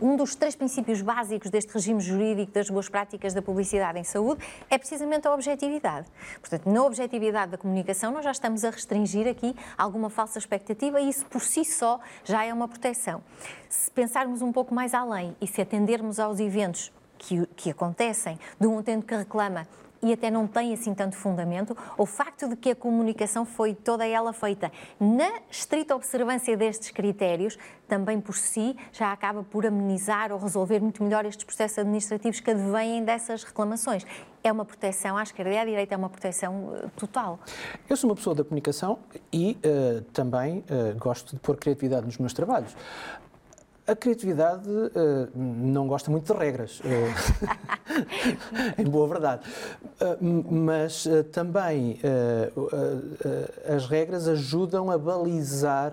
um 0.00 0.16
dos 0.16 0.34
três 0.34 0.54
princípios 0.54 1.00
básicos 1.00 1.50
deste 1.50 1.72
regime 1.72 2.00
jurídico 2.00 2.52
das 2.52 2.68
boas 2.70 2.88
práticas 2.88 3.34
da 3.34 3.42
publicidade 3.42 3.98
em 3.98 4.04
saúde 4.04 4.44
é 4.70 4.78
precisamente 4.78 5.26
a 5.26 5.34
objetividade. 5.34 6.06
Portanto, 6.40 6.68
na 6.70 6.82
objetividade 6.84 7.52
da 7.52 7.58
comunicação, 7.58 8.12
nós 8.12 8.24
já 8.24 8.30
estamos 8.30 8.64
a 8.64 8.70
restringir 8.70 9.26
aqui 9.26 9.54
alguma 9.76 10.10
falsa 10.10 10.38
expectativa 10.38 11.00
e 11.00 11.08
isso 11.08 11.26
por 11.26 11.40
si 11.40 11.64
só 11.64 12.00
já 12.24 12.44
é 12.44 12.52
uma 12.52 12.68
proteção. 12.68 13.22
Se 13.68 13.90
pensarmos 13.90 14.42
um 14.42 14.52
pouco 14.52 14.74
mais 14.74 14.94
além 14.94 15.36
e 15.40 15.46
se 15.46 15.60
atendermos 15.60 16.18
aos 16.18 16.40
eventos 16.40 16.92
que, 17.18 17.46
que 17.56 17.70
acontecem 17.70 18.38
de 18.60 18.66
um 18.66 18.76
utente 18.76 19.06
que 19.06 19.14
reclama 19.14 19.66
e 20.04 20.12
até 20.12 20.30
não 20.30 20.46
tem 20.46 20.74
assim 20.74 20.94
tanto 20.94 21.16
fundamento, 21.16 21.76
o 21.96 22.04
facto 22.04 22.46
de 22.46 22.56
que 22.56 22.70
a 22.70 22.76
comunicação 22.76 23.46
foi 23.46 23.74
toda 23.74 24.06
ela 24.06 24.32
feita 24.32 24.70
na 25.00 25.40
estrita 25.50 25.96
observância 25.96 26.54
destes 26.56 26.90
critérios, 26.90 27.58
também 27.88 28.20
por 28.20 28.36
si 28.36 28.76
já 28.92 29.12
acaba 29.12 29.42
por 29.42 29.66
amenizar 29.66 30.30
ou 30.30 30.38
resolver 30.38 30.80
muito 30.80 31.02
melhor 31.02 31.24
estes 31.24 31.44
processos 31.44 31.78
administrativos 31.78 32.38
que 32.38 32.50
advêm 32.50 33.02
dessas 33.02 33.42
reclamações. 33.44 34.04
É 34.42 34.52
uma 34.52 34.64
proteção 34.64 35.16
à 35.16 35.22
esquerda 35.22 35.52
e 35.52 35.58
à 35.58 35.64
direita, 35.64 35.94
é 35.94 35.96
uma 35.96 36.10
proteção 36.10 36.66
uh, 36.66 36.90
total. 36.96 37.40
Eu 37.88 37.96
sou 37.96 38.10
uma 38.10 38.16
pessoa 38.16 38.36
da 38.36 38.44
comunicação 38.44 38.98
e 39.32 39.58
uh, 39.64 40.02
também 40.12 40.58
uh, 40.58 40.98
gosto 40.98 41.34
de 41.34 41.40
pôr 41.40 41.56
criatividade 41.56 42.04
nos 42.04 42.18
meus 42.18 42.34
trabalhos. 42.34 42.76
A 43.86 43.94
criatividade 43.94 44.66
uh, 44.66 45.30
não 45.34 45.86
gosta 45.86 46.10
muito 46.10 46.32
de 46.32 46.38
regras, 46.38 46.80
uh, 46.80 46.84
em 48.80 48.84
boa 48.84 49.06
verdade. 49.06 49.42
Uh, 50.00 50.54
mas 50.54 51.06
também 51.32 51.98
as 53.74 53.86
regras 53.86 54.26
ajudam 54.26 54.90
a 54.90 54.96
balizar 54.96 55.92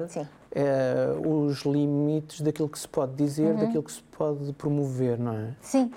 os 1.26 1.64
limites 1.64 2.40
daquilo 2.40 2.70
que 2.70 2.80
se 2.80 2.88
pode 2.88 3.14
dizer, 3.16 3.54
uhum. 3.54 3.60
daquilo 3.60 3.84
que 3.84 3.92
se 3.92 4.04
pode 4.04 4.54
promover, 4.54 5.20
não 5.20 5.34
é? 5.34 5.56
Sim, 5.62 5.92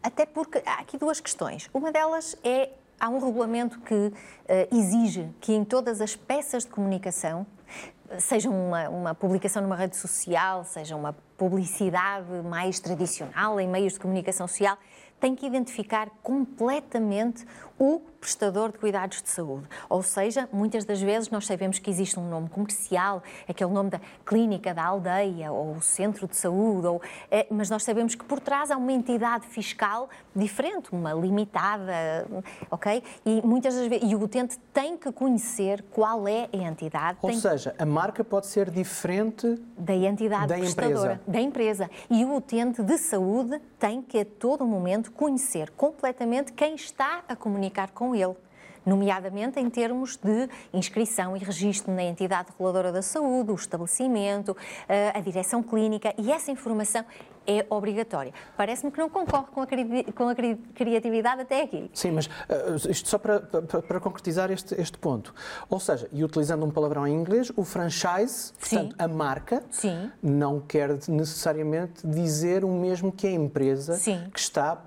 até 0.00 0.24
porque 0.24 0.62
há 0.64 0.80
aqui 0.80 0.96
duas 0.96 1.20
questões. 1.20 1.68
Uma 1.74 1.90
delas 1.90 2.36
é 2.44 2.70
há 3.00 3.08
um 3.08 3.18
regulamento 3.18 3.80
que 3.80 4.12
exige 4.70 5.28
que 5.40 5.52
em 5.52 5.64
todas 5.64 6.00
as 6.00 6.14
peças 6.14 6.62
de 6.64 6.70
comunicação 6.70 7.44
seja 8.18 8.50
uma, 8.50 8.88
uma 8.88 9.14
publicação 9.14 9.62
numa 9.62 9.76
rede 9.76 9.96
social, 9.96 10.64
seja 10.64 10.96
uma 10.96 11.12
publicidade 11.36 12.30
mais 12.44 12.78
tradicional 12.80 13.58
em 13.60 13.68
meios 13.68 13.94
de 13.94 14.00
comunicação 14.00 14.46
social, 14.46 14.76
tem 15.20 15.34
que 15.34 15.46
identificar 15.46 16.10
completamente 16.22 17.46
o 17.78 18.00
prestador 18.22 18.70
de 18.70 18.78
cuidados 18.78 19.20
de 19.20 19.28
saúde. 19.28 19.66
Ou 19.88 20.00
seja, 20.00 20.48
muitas 20.52 20.84
das 20.84 21.02
vezes 21.02 21.28
nós 21.28 21.44
sabemos 21.44 21.80
que 21.80 21.90
existe 21.90 22.20
um 22.20 22.28
nome 22.28 22.48
comercial, 22.48 23.20
aquele 23.48 23.70
nome 23.70 23.90
da 23.90 24.00
clínica 24.24 24.72
da 24.72 24.84
aldeia 24.84 25.50
ou 25.50 25.80
centro 25.80 26.28
de 26.28 26.36
saúde, 26.36 26.86
ou, 26.86 27.02
é, 27.28 27.48
mas 27.50 27.68
nós 27.68 27.82
sabemos 27.82 28.14
que 28.14 28.24
por 28.24 28.38
trás 28.38 28.70
há 28.70 28.76
uma 28.76 28.92
entidade 28.92 29.44
fiscal 29.48 30.08
diferente, 30.36 30.88
uma 30.92 31.12
limitada, 31.12 31.92
ok? 32.70 33.02
E 33.26 33.42
muitas 33.44 33.74
das 33.74 33.88
vezes, 33.88 34.08
e 34.08 34.14
o 34.14 34.22
utente 34.22 34.56
tem 34.72 34.96
que 34.96 35.10
conhecer 35.10 35.84
qual 35.90 36.28
é 36.28 36.48
a 36.52 36.56
entidade. 36.56 37.18
Ou 37.22 37.34
seja, 37.34 37.74
a 37.76 37.84
marca 37.84 38.22
pode 38.22 38.46
ser 38.46 38.70
diferente 38.70 39.60
da 39.76 39.94
entidade 39.94 40.46
da 40.46 40.58
prestadora, 40.58 41.14
empresa. 41.14 41.20
da 41.26 41.40
empresa. 41.40 41.90
E 42.08 42.24
o 42.24 42.36
utente 42.36 42.84
de 42.84 42.98
saúde 42.98 43.60
tem 43.80 44.00
que 44.00 44.20
a 44.20 44.24
todo 44.24 44.64
momento 44.64 45.10
conhecer 45.10 45.70
completamente 45.70 46.52
quem 46.52 46.76
está 46.76 47.24
a 47.28 47.34
comunicar 47.34 47.90
com 47.90 48.11
ele 48.14 48.36
nomeadamente 48.84 49.60
em 49.60 49.70
termos 49.70 50.16
de 50.16 50.48
inscrição 50.72 51.36
e 51.36 51.40
registro 51.40 51.92
na 51.92 52.02
entidade 52.02 52.48
reguladora 52.50 52.90
da 52.90 53.02
saúde, 53.02 53.52
o 53.52 53.54
estabelecimento, 53.54 54.56
eh, 54.88 55.12
a 55.14 55.20
direção 55.20 55.62
clínica, 55.62 56.12
e 56.18 56.32
essa 56.32 56.50
informação 56.50 57.04
é 57.46 57.66
obrigatória. 57.70 58.32
Parece-me 58.56 58.92
que 58.92 58.98
não 58.98 59.08
concorre 59.08 59.46
com 59.52 59.62
a, 59.62 59.66
com 60.14 60.28
a, 60.28 60.34
criatividade 60.74 61.42
até 61.42 61.62
aqui. 61.62 61.90
Sim, 61.92 62.12
mas 62.12 62.26
uh, 62.26 62.88
isto 62.88 63.08
só 63.08 63.18
para, 63.18 63.40
para, 63.40 63.82
para 63.82 64.00
concretizar 64.00 64.50
este, 64.50 64.80
este, 64.80 64.96
ponto. 64.96 65.34
Ou 65.68 65.80
seja, 65.80 66.08
e 66.12 66.22
utilizando 66.22 66.64
um 66.64 66.70
palavrão 66.70 67.06
em 67.06 67.12
inglês, 67.12 67.50
o 67.56 67.64
franchise, 67.64 68.52
Sim. 68.60 68.78
portanto, 68.78 68.96
a 68.96 69.08
marca, 69.08 69.62
Sim. 69.70 70.10
não 70.22 70.60
quer 70.60 70.96
necessariamente 71.08 72.06
dizer 72.06 72.64
o 72.64 72.68
mesmo 72.68 73.10
que 73.10 73.26
a 73.26 73.32
empresa 73.32 73.94
Sim. 73.94 74.28
que 74.32 74.38
está 74.38 74.80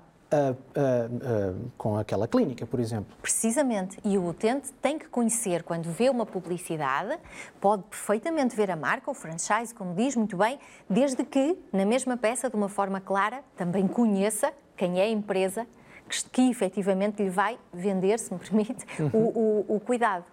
com 1.76 1.96
aquela 1.96 2.26
clínica, 2.26 2.66
por 2.66 2.80
exemplo. 2.80 3.16
Precisamente. 3.20 3.98
E 4.04 4.16
o 4.18 4.28
utente 4.28 4.72
tem 4.80 4.98
que 4.98 5.08
conhecer, 5.08 5.62
quando 5.62 5.90
vê 5.90 6.08
uma 6.08 6.26
publicidade, 6.26 7.18
pode 7.60 7.82
perfeitamente 7.84 8.54
ver 8.56 8.70
a 8.70 8.76
marca, 8.76 9.10
o 9.10 9.14
franchise, 9.14 9.74
como 9.74 9.94
diz 9.94 10.16
muito 10.16 10.36
bem, 10.36 10.58
desde 10.88 11.24
que, 11.24 11.58
na 11.72 11.84
mesma 11.84 12.16
peça, 12.16 12.48
de 12.48 12.56
uma 12.56 12.68
forma 12.68 13.00
clara, 13.00 13.42
também 13.56 13.86
conheça 13.86 14.52
quem 14.76 15.00
é 15.00 15.04
a 15.04 15.08
empresa 15.08 15.66
que, 16.08 16.30
que 16.30 16.50
efetivamente 16.50 17.22
lhe 17.22 17.30
vai 17.30 17.58
vender, 17.72 18.18
se 18.18 18.32
me 18.32 18.38
permite, 18.38 18.84
uhum. 19.00 19.10
o, 19.12 19.72
o, 19.72 19.76
o, 19.76 19.80
cuidado. 19.80 20.24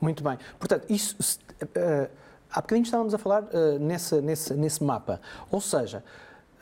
Muito 0.00 0.22
bem. 0.22 0.38
Portanto, 0.58 0.86
isso. 0.88 1.16
Uh, 1.62 2.08
há 2.50 2.60
bocadinho 2.60 2.84
estávamos 2.84 3.14
a 3.14 3.18
falar 3.18 3.44
nesse, 3.78 4.20
nesse, 4.20 4.54
nesse 4.54 4.82
mapa. 4.82 5.20
Ou 5.50 5.60
seja, 5.60 6.02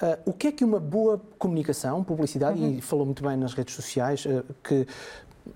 Uh, 0.00 0.30
o 0.30 0.32
que 0.32 0.48
é 0.48 0.52
que 0.52 0.64
uma 0.64 0.78
boa 0.78 1.20
comunicação, 1.38 2.04
publicidade, 2.04 2.60
uhum. 2.60 2.78
e 2.78 2.80
falou 2.80 3.04
muito 3.04 3.22
bem 3.22 3.36
nas 3.36 3.52
redes 3.52 3.74
sociais, 3.74 4.24
uh, 4.24 4.44
que 4.62 4.86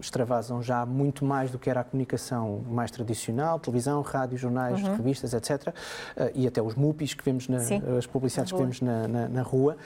extravasam 0.01 0.61
já 0.63 0.85
muito 0.85 1.25
mais 1.25 1.51
do 1.51 1.59
que 1.59 1.71
era 1.71 1.81
a 1.81 1.85
comunicação 1.85 2.65
mais 2.69 2.91
tradicional, 2.91 3.61
televisão, 3.61 4.01
rádio, 4.03 4.37
jornais, 4.37 4.83
uhum. 4.83 4.97
revistas, 4.97 5.33
etc. 5.33 5.69
Uh, 5.69 5.73
e 6.35 6.47
até 6.47 6.61
os 6.61 6.75
MUPIs 6.75 7.15
que 7.15 7.25
vemos, 7.25 7.47
na, 7.47 7.59
as 7.97 8.07
publicidades 8.07 8.51
que 8.51 8.59
vemos 8.59 8.81
na, 8.81 9.07
na, 9.07 9.29
na 9.29 9.43
rua. 9.43 9.77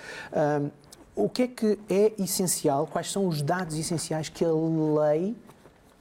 o 1.14 1.28
que 1.28 1.42
é 1.42 1.48
que 1.48 1.78
é 1.90 2.12
essencial? 2.18 2.86
Quais 2.86 3.12
são 3.12 3.26
os 3.26 3.42
dados 3.42 3.76
essenciais 3.76 4.28
que 4.28 4.44
a 4.44 4.50
lei 4.50 5.36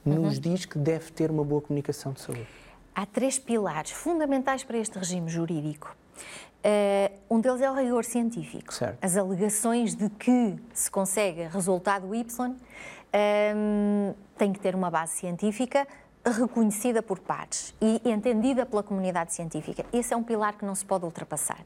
nos 0.04 0.36
uhum. 0.36 0.40
diz 0.40 0.64
que 0.64 0.78
deve 0.78 1.10
ter 1.10 1.30
uma 1.30 1.44
boa 1.44 1.60
comunicação 1.60 2.12
de 2.12 2.20
saúde? 2.20 2.46
Há 2.94 3.04
três 3.04 3.38
pilares 3.38 3.90
fundamentais 3.90 4.64
para 4.64 4.78
este 4.78 4.98
regime 4.98 5.28
jurídico. 5.28 5.94
Uh, 6.64 7.36
um 7.36 7.40
deles 7.40 7.60
é 7.60 7.70
o 7.70 7.74
rigor 7.74 8.04
científico. 8.04 8.74
Certo. 8.74 8.98
As 9.00 9.16
alegações 9.16 9.94
de 9.94 10.08
que 10.10 10.56
se 10.72 10.90
consegue 10.90 11.44
resultado 11.44 12.14
Y 12.14 12.50
um, 12.50 12.56
ehm, 13.12 14.14
têm 14.36 14.52
que 14.52 14.58
ter 14.58 14.74
uma 14.74 14.90
base 14.90 15.12
científica 15.12 15.86
reconhecida 16.30 17.02
por 17.02 17.20
pares 17.20 17.74
e 17.80 18.00
entendida 18.04 18.66
pela 18.66 18.82
comunidade 18.82 19.32
científica. 19.32 19.86
Esse 19.92 20.12
é 20.12 20.16
um 20.16 20.22
pilar 20.22 20.56
que 20.56 20.64
não 20.64 20.74
se 20.74 20.84
pode 20.84 21.04
ultrapassar. 21.04 21.64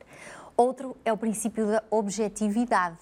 Outro 0.56 0.96
é 1.04 1.12
o 1.12 1.16
princípio 1.16 1.66
da 1.66 1.82
objetividade. 1.90 2.98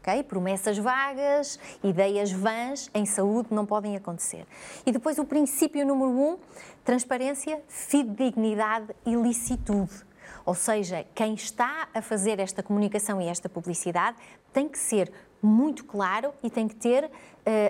Okay? 0.00 0.22
Promessas 0.22 0.76
vagas, 0.78 1.58
ideias 1.82 2.30
vãs 2.30 2.90
em 2.94 3.06
saúde 3.06 3.48
não 3.50 3.64
podem 3.64 3.96
acontecer. 3.96 4.46
E 4.84 4.92
depois 4.92 5.18
o 5.18 5.24
princípio 5.24 5.86
número 5.86 6.10
um, 6.10 6.38
transparência, 6.84 7.62
fidedignidade 7.68 8.94
e 9.06 9.14
licitude. 9.14 10.06
Ou 10.48 10.54
seja, 10.54 11.04
quem 11.14 11.34
está 11.34 11.88
a 11.92 12.00
fazer 12.00 12.40
esta 12.40 12.62
comunicação 12.62 13.20
e 13.20 13.26
esta 13.26 13.50
publicidade 13.50 14.16
tem 14.50 14.66
que 14.66 14.78
ser 14.78 15.12
muito 15.42 15.84
claro 15.84 16.32
e 16.42 16.48
tem 16.48 16.66
que 16.66 16.74
ter 16.74 17.04
uh, 17.04 17.10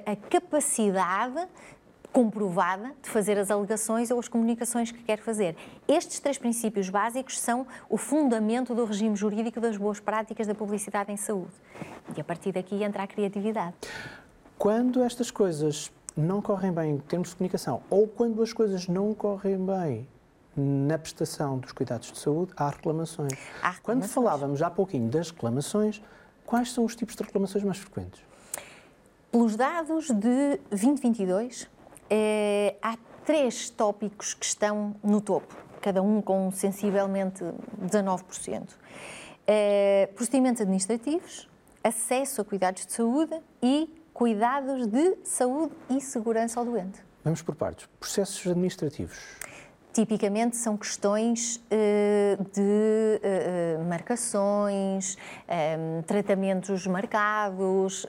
a 0.06 0.14
capacidade 0.14 1.44
comprovada 2.12 2.92
de 3.02 3.11
fazer 3.11 3.37
as 3.37 3.50
alegações 3.50 4.12
ou 4.12 4.20
as 4.20 4.28
comunicações 4.28 4.92
que 4.92 5.02
quer 5.02 5.18
fazer. 5.18 5.56
Estes 5.88 6.20
três 6.20 6.38
princípios 6.38 6.88
básicos 6.88 7.40
são 7.40 7.66
o 7.90 7.97
fundamento 7.97 8.76
do 8.76 8.85
regime 8.85 9.16
jurídico 9.16 9.61
das 9.61 9.76
boas 9.76 9.99
práticas 9.99 10.47
da 10.47 10.54
publicidade 10.54 11.11
em 11.11 11.16
saúde. 11.16 11.50
E 12.16 12.20
a 12.20 12.25
partir 12.25 12.52
daqui 12.52 12.85
entra 12.85 13.02
a 13.02 13.08
criatividade. 13.08 13.75
Quando 14.56 15.02
estas 15.02 15.32
coisas 15.32 15.90
não 16.16 16.40
correm 16.40 16.70
bem 16.70 16.92
em 16.92 16.99
termos 16.99 17.30
de 17.30 17.35
comunicação 17.35 17.82
ou 17.90 18.06
quando 18.06 18.40
as 18.40 18.52
coisas 18.52 18.87
não 18.87 19.12
correm 19.14 19.58
bem 19.58 20.06
na 20.58 20.98
prestação 20.98 21.58
dos 21.58 21.72
cuidados 21.72 22.12
de 22.12 22.18
saúde, 22.18 22.52
há 22.56 22.68
reclamações. 22.68 23.32
Há 23.62 23.70
reclamações. 23.70 23.80
Quando 23.82 24.04
falávamos 24.08 24.62
há 24.62 24.70
pouquinho 24.70 25.08
das 25.08 25.30
reclamações, 25.30 26.02
quais 26.44 26.72
são 26.72 26.84
os 26.84 26.96
tipos 26.96 27.14
de 27.14 27.22
reclamações 27.22 27.64
mais 27.64 27.78
frequentes? 27.78 28.20
Pelos 29.30 29.56
dados 29.56 30.10
de 30.10 30.58
2022, 30.70 31.68
eh, 32.10 32.74
há 32.82 32.96
três 33.24 33.68
tópicos 33.70 34.34
que 34.34 34.46
estão 34.46 34.96
no 35.02 35.20
topo, 35.20 35.54
cada 35.80 36.02
um 36.02 36.20
com 36.22 36.50
sensivelmente 36.50 37.44
19%. 37.80 38.76
Eh, 39.46 40.08
procedimentos 40.14 40.62
administrativos, 40.62 41.48
acesso 41.84 42.40
a 42.40 42.44
cuidados 42.44 42.86
de 42.86 42.92
saúde 42.92 43.38
e 43.62 43.88
cuidados 44.12 44.86
de 44.86 45.16
saúde 45.24 45.74
e 45.88 46.00
segurança 46.00 46.58
ao 46.58 46.66
doente. 46.66 47.02
Vamos 47.22 47.42
por 47.42 47.54
partes. 47.54 47.86
Processos 48.00 48.46
administrativos. 48.46 49.18
Tipicamente 49.98 50.56
são 50.56 50.76
questões 50.76 51.56
uh, 51.56 52.44
de 52.52 52.60
uh, 53.80 53.84
marcações, 53.88 55.18
um, 55.48 56.02
tratamentos 56.02 56.86
marcados, 56.86 58.06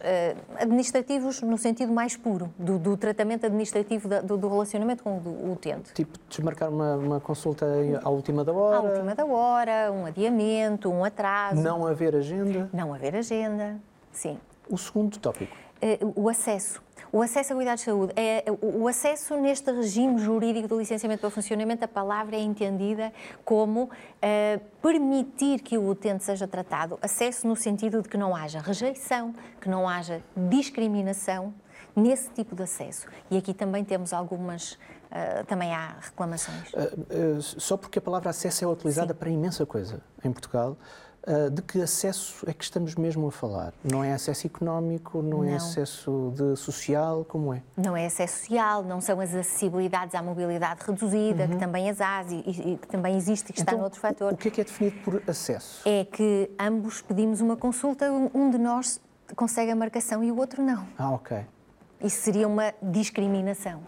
administrativos 0.60 1.42
no 1.42 1.58
sentido 1.58 1.92
mais 1.92 2.16
puro, 2.16 2.54
do, 2.60 2.78
do 2.78 2.96
tratamento 2.96 3.48
administrativo 3.48 4.08
do, 4.08 4.38
do, 4.38 4.48
relacionamento 4.48 5.02
com 5.02 5.18
o 5.18 5.52
utente. 5.52 5.92
Tipo, 5.96 6.20
desmarcar 6.30 6.70
uma, 6.70 6.96
uma, 6.96 7.20
consulta 7.20 7.66
à 8.04 8.10
última 8.12 8.46
da 8.46 8.54
hora? 8.54 8.78
À 8.78 8.82
última 8.82 9.16
da 9.16 9.26
hora, 9.26 9.92
um 9.92 10.06
adiamento, 10.06 10.92
um 10.92 11.04
atraso. 11.04 11.60
Não 11.60 11.88
haver 11.88 12.16
agenda? 12.16 12.70
Não 12.72 12.94
haver 12.94 13.16
agenda, 13.16 13.78
sim. 14.12 14.38
O 14.70 14.78
segundo 14.78 15.18
tópico? 15.18 15.58
o 16.14 16.28
acesso 16.28 16.84
o 17.12 17.22
acesso 17.22 17.54
a 17.54 17.56
cuidados 17.56 17.82
de 17.82 17.86
saúde, 17.86 18.14
é, 18.16 18.44
o 18.62 18.88
acesso 18.88 19.36
neste 19.36 19.72
regime 19.72 20.20
jurídico 20.20 20.68
do 20.68 20.78
licenciamento 20.78 21.22
para 21.22 21.30
funcionamento, 21.30 21.84
a 21.84 21.88
palavra 21.88 22.36
é 22.36 22.40
entendida 22.40 23.12
como 23.44 23.84
uh, 23.84 23.90
permitir 24.82 25.62
que 25.62 25.78
o 25.78 25.90
utente 25.90 26.24
seja 26.24 26.48
tratado. 26.48 27.00
Acesso 27.02 27.48
no 27.48 27.56
sentido 27.56 28.02
de 28.02 28.10
que 28.10 28.18
não 28.18 28.36
haja 28.36 28.60
rejeição, 28.60 29.34
que 29.60 29.70
não 29.70 29.88
haja 29.88 30.22
discriminação 30.36 31.54
nesse 31.96 32.30
tipo 32.30 32.56
de 32.56 32.64
acesso. 32.64 33.08
E 33.30 33.38
aqui 33.38 33.54
também 33.54 33.84
temos 33.84 34.14
algumas 34.14 34.78
Uh, 35.10 35.44
também 35.48 35.74
há 35.74 35.96
reclamações. 36.00 36.72
Uh, 36.72 37.38
uh, 37.38 37.42
só 37.42 37.76
porque 37.76 37.98
a 37.98 38.02
palavra 38.02 38.30
acesso 38.30 38.64
é 38.64 38.68
utilizada 38.68 39.12
Sim. 39.12 39.20
para 39.20 39.30
imensa 39.32 39.66
coisa 39.66 40.04
em 40.24 40.32
Portugal, 40.32 40.78
de 41.52 41.62
que 41.62 41.82
acesso 41.82 42.44
é 42.48 42.54
que 42.54 42.64
estamos 42.64 42.96
mesmo 42.96 43.28
a 43.28 43.32
falar? 43.32 43.74
Não 43.84 44.04
é 44.04 44.14
acesso 44.14 44.48
económico, 44.48 45.22
não, 45.22 45.44
é 45.44 45.48
não. 45.48 45.54
é 45.54 45.56
acesso 45.56 46.34
de 46.36 46.56
social, 46.56 47.26
como 47.26 47.54
é? 47.54 47.62
Não 47.78 47.96
é 47.96 48.06
acesso 48.06 48.40
social, 48.40 48.84
não 48.84 49.02
são 49.02 49.20
as 49.20 49.34
acessibilidades 49.34 50.16
à 50.16 50.24
mobilidade 50.24 50.82
reduzida, 50.86 51.44
uhum. 51.44 51.50
que 51.50 51.58
também 51.58 51.90
as 51.90 52.02
há 52.02 52.24
e, 52.30 52.74
e, 52.74 52.78
que 52.78 52.88
também 52.88 53.16
existe 53.16 53.50
e 53.50 53.54
que 53.54 53.62
então, 53.62 53.74
está 53.74 53.82
noutro 53.82 54.00
fator. 54.00 54.34
O 54.34 54.38
que 54.38 54.48
é 54.48 54.52
que 54.52 54.62
é 54.62 54.64
definido 54.64 54.98
por 55.04 55.22
acesso? 55.28 55.82
É 55.86 56.06
que 56.06 56.50
ambos 56.60 57.02
pedimos 57.02 57.42
uma 57.42 57.56
consulta, 57.56 58.12
um 58.12 58.50
de 58.50 58.58
nós 58.58 59.00
consegue 59.36 59.72
a 59.72 59.76
marcação 59.76 60.24
e 60.24 60.32
o 60.32 60.38
outro 60.38 60.64
não. 60.64 60.88
Ah, 60.98 61.12
ok. 61.12 61.46
Isso 62.02 62.22
seria 62.22 62.48
uma 62.48 62.74
discriminação 62.82 63.82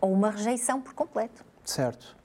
ou 0.00 0.12
uma 0.12 0.30
rejeição 0.30 0.80
por 0.80 0.94
completo. 0.94 1.44
Certo. 1.66 2.16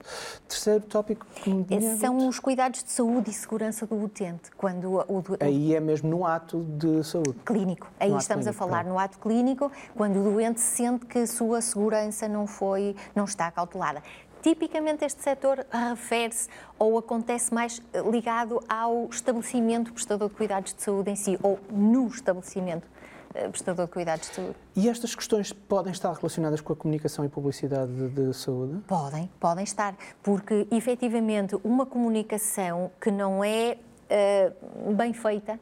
Terceiro 0.47 0.81
tópico 0.81 1.25
que 1.35 1.51
São 1.97 2.27
os 2.27 2.39
cuidados 2.39 2.83
de 2.83 2.91
saúde 2.91 3.31
e 3.31 3.33
segurança 3.33 3.87
do 3.87 3.95
utente. 3.95 4.51
Quando 4.55 4.93
o, 4.93 4.99
o, 4.99 5.23
Aí 5.39 5.73
é 5.73 5.79
mesmo 5.79 6.09
no 6.09 6.25
ato 6.25 6.63
de 6.63 7.03
saúde. 7.03 7.33
Clínico. 7.43 7.87
Aí 7.99 8.15
estamos 8.15 8.45
clínico, 8.45 8.49
a 8.49 8.53
falar 8.53 8.83
pronto. 8.83 8.93
no 8.93 8.99
ato 8.99 9.19
clínico, 9.19 9.71
quando 9.95 10.19
o 10.19 10.23
doente 10.31 10.61
sente 10.61 11.07
que 11.07 11.19
a 11.19 11.27
sua 11.27 11.59
segurança 11.59 12.27
não, 12.27 12.45
foi, 12.45 12.95
não 13.15 13.25
está 13.25 13.49
cautelada. 13.51 14.03
Tipicamente 14.43 15.05
este 15.05 15.21
setor 15.21 15.65
refere-se 15.71 16.47
ou 16.77 16.97
acontece 16.97 17.53
mais 17.53 17.81
ligado 18.09 18.59
ao 18.67 19.07
estabelecimento 19.09 19.93
prestador 19.93 20.29
de 20.29 20.35
cuidados 20.35 20.73
de 20.73 20.81
saúde 20.81 21.11
em 21.11 21.15
si, 21.15 21.39
ou 21.43 21.59
no 21.71 22.07
estabelecimento 22.07 22.87
eh, 22.87 23.00
prestador 23.51 23.85
de 23.85 23.91
cuidados 23.91 24.29
de 24.29 24.35
saúde. 24.35 24.55
E 24.75 24.89
estas 24.89 25.15
questões 25.15 25.51
podem 25.53 25.91
estar 25.91 26.11
relacionadas 26.13 26.61
com 26.61 26.73
a 26.73 26.75
comunicação 26.75 27.25
e 27.25 27.29
publicidade 27.29 27.91
de, 27.91 28.27
de 28.27 28.33
saúde? 28.33 28.81
Podem, 28.87 29.29
podem 29.39 29.63
estar, 29.63 29.95
porque 30.21 30.67
efetivamente 30.71 31.57
uma 31.63 31.85
comunicação 31.85 32.91
que 32.99 33.11
não 33.11 33.43
é 33.43 33.77
uh, 34.11 34.93
bem 34.93 35.13
feita 35.13 35.59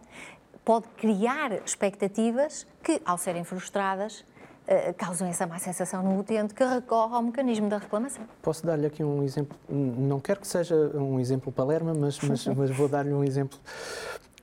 pode 0.63 0.88
criar 0.97 1.51
expectativas 1.65 2.67
que, 2.84 3.01
ao 3.05 3.17
serem 3.17 3.43
frustradas, 3.43 4.19
uh, 4.19 4.93
causam 4.97 5.27
essa 5.27 5.47
má 5.47 5.60
sensação 5.60 6.03
no 6.03 6.19
utente 6.19 6.53
que 6.53 6.63
recorre 6.63 7.15
ao 7.15 7.21
mecanismo 7.23 7.69
da 7.69 7.77
reclamação. 7.77 8.23
Posso 8.41 8.65
dar-lhe 8.65 8.86
aqui 8.86 9.03
um 9.03 9.23
exemplo, 9.23 9.58
não 9.69 10.19
quero 10.19 10.39
que 10.39 10.47
seja 10.47 10.75
um 10.95 11.19
exemplo 11.19 11.51
palerma, 11.51 11.93
mas, 11.93 12.19
mas, 12.21 12.45
mas 12.55 12.69
vou 12.71 12.88
dar-lhe 12.88 13.13
um 13.13 13.23
exemplo. 13.23 13.58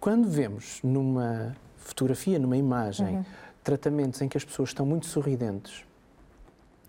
Quando 0.00 0.28
vemos 0.28 0.80
numa 0.82 1.56
fotografia, 1.76 2.38
numa 2.38 2.56
imagem, 2.56 3.16
uhum. 3.16 3.24
tratamentos 3.62 4.20
em 4.22 4.28
que 4.28 4.36
as 4.36 4.44
pessoas 4.44 4.70
estão 4.70 4.84
muito 4.84 5.06
sorridentes 5.06 5.84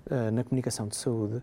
uh, 0.10 0.32
na 0.32 0.43
comunicação 0.43 0.88
de 0.88 0.95
saúde, 0.95 1.41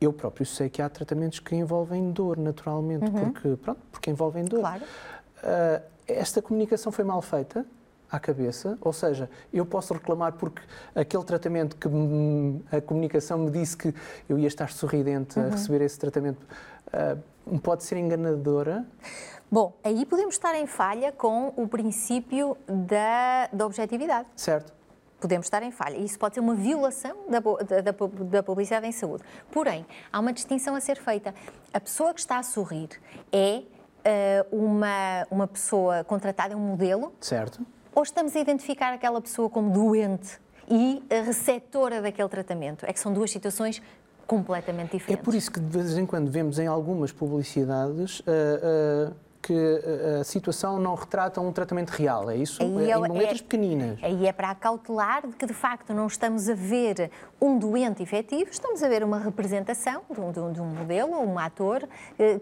eu 0.00 0.12
próprio 0.12 0.44
sei 0.44 0.68
que 0.68 0.82
há 0.82 0.88
tratamentos 0.88 1.38
que 1.38 1.54
envolvem 1.54 2.10
dor, 2.10 2.36
naturalmente, 2.36 3.04
uhum. 3.04 3.32
porque, 3.32 3.56
pronto, 3.56 3.80
porque 3.90 4.10
envolvem 4.10 4.44
dor. 4.44 4.60
Claro. 4.60 4.82
Uh, 4.82 5.82
esta 6.06 6.42
comunicação 6.42 6.90
foi 6.90 7.04
mal 7.04 7.22
feita 7.22 7.64
à 8.10 8.18
cabeça, 8.18 8.76
ou 8.80 8.92
seja, 8.92 9.30
eu 9.52 9.64
posso 9.64 9.94
reclamar 9.94 10.32
porque 10.34 10.60
aquele 10.94 11.24
tratamento 11.24 11.76
que 11.76 11.88
a 12.76 12.80
comunicação 12.80 13.38
me 13.38 13.50
disse 13.50 13.76
que 13.76 13.94
eu 14.28 14.38
ia 14.38 14.48
estar 14.48 14.70
sorridente 14.70 15.38
uhum. 15.38 15.46
a 15.46 15.50
receber 15.50 15.80
esse 15.82 15.98
tratamento 15.98 16.46
uh, 16.92 17.58
pode 17.60 17.84
ser 17.84 17.96
enganadora. 17.96 18.86
Bom, 19.50 19.74
aí 19.84 20.06
podemos 20.06 20.34
estar 20.34 20.54
em 20.54 20.66
falha 20.66 21.12
com 21.12 21.52
o 21.56 21.68
princípio 21.68 22.56
da, 22.66 23.48
da 23.52 23.66
objetividade. 23.66 24.26
Certo. 24.34 24.72
Podemos 25.20 25.46
estar 25.46 25.62
em 25.62 25.70
falha. 25.70 25.98
Isso 25.98 26.18
pode 26.18 26.34
ser 26.34 26.40
uma 26.40 26.54
violação 26.54 27.14
da, 27.28 27.38
da, 27.38 27.92
da, 28.24 28.42
publicidade 28.42 28.86
em 28.86 28.92
saúde. 28.92 29.22
Porém, 29.50 29.86
há 30.10 30.18
uma 30.18 30.32
distinção 30.32 30.74
a 30.74 30.80
ser 30.80 30.96
feita. 30.96 31.34
A 31.72 31.78
pessoa 31.78 32.14
que 32.14 32.20
está 32.20 32.38
a 32.38 32.42
sorrir 32.42 32.88
é 33.30 33.62
uh, 34.50 34.56
uma, 34.56 35.26
uma 35.30 35.46
pessoa 35.46 36.02
contratada, 36.02 36.56
um 36.56 36.60
modelo. 36.60 37.12
Certo. 37.20 37.64
Ou 37.94 38.02
estamos 38.02 38.34
a 38.34 38.40
identificar 38.40 38.94
aquela 38.94 39.20
pessoa 39.20 39.50
como 39.50 39.70
doente 39.70 40.40
e 40.68 41.02
receptora 41.10 42.00
daquele 42.00 42.28
tratamento? 42.28 42.86
É 42.86 42.92
que 42.92 42.98
são 42.98 43.12
duas 43.12 43.30
situações 43.30 43.82
completamente 44.26 44.92
diferentes. 44.92 45.20
É 45.20 45.24
por 45.24 45.34
isso 45.34 45.50
que 45.50 45.60
de 45.60 45.78
vez 45.78 45.96
em 45.96 46.06
quando 46.06 46.30
vemos 46.30 46.58
em 46.58 46.66
algumas 46.66 47.12
publicidades 47.12 48.20
uh, 48.20 49.10
uh, 49.10 49.14
que 49.42 49.52
eh, 49.52 50.20
a 50.20 50.24
situação 50.24 50.78
não 50.78 50.94
retrata 50.94 51.40
um 51.40 51.52
tratamento 51.52 51.90
real, 51.90 52.30
é 52.30 52.36
isso? 52.36 52.62
Aí 52.62 52.90
é, 52.90 52.96
em 52.96 53.00
letras 53.00 53.40
é, 53.40 53.42
pequeninas. 53.42 53.98
Aí 54.00 54.26
é 54.26 54.32
para 54.32 54.50
acautelar 54.50 55.26
de 55.26 55.34
que, 55.34 55.44
de 55.44 55.52
facto, 55.52 55.92
não 55.92 56.06
estamos 56.06 56.48
a 56.48 56.54
ver 56.54 57.10
um 57.40 57.58
doente 57.58 58.02
efetivo, 58.02 58.50
estamos 58.50 58.82
a 58.82 58.88
ver 58.88 59.02
uma 59.02 59.18
representação 59.18 60.02
de 60.08 60.20
um, 60.20 60.30
de 60.30 60.38
um, 60.38 60.52
de 60.52 60.60
um 60.60 60.66
modelo, 60.66 61.18
um 61.18 61.38
ator 61.38 61.88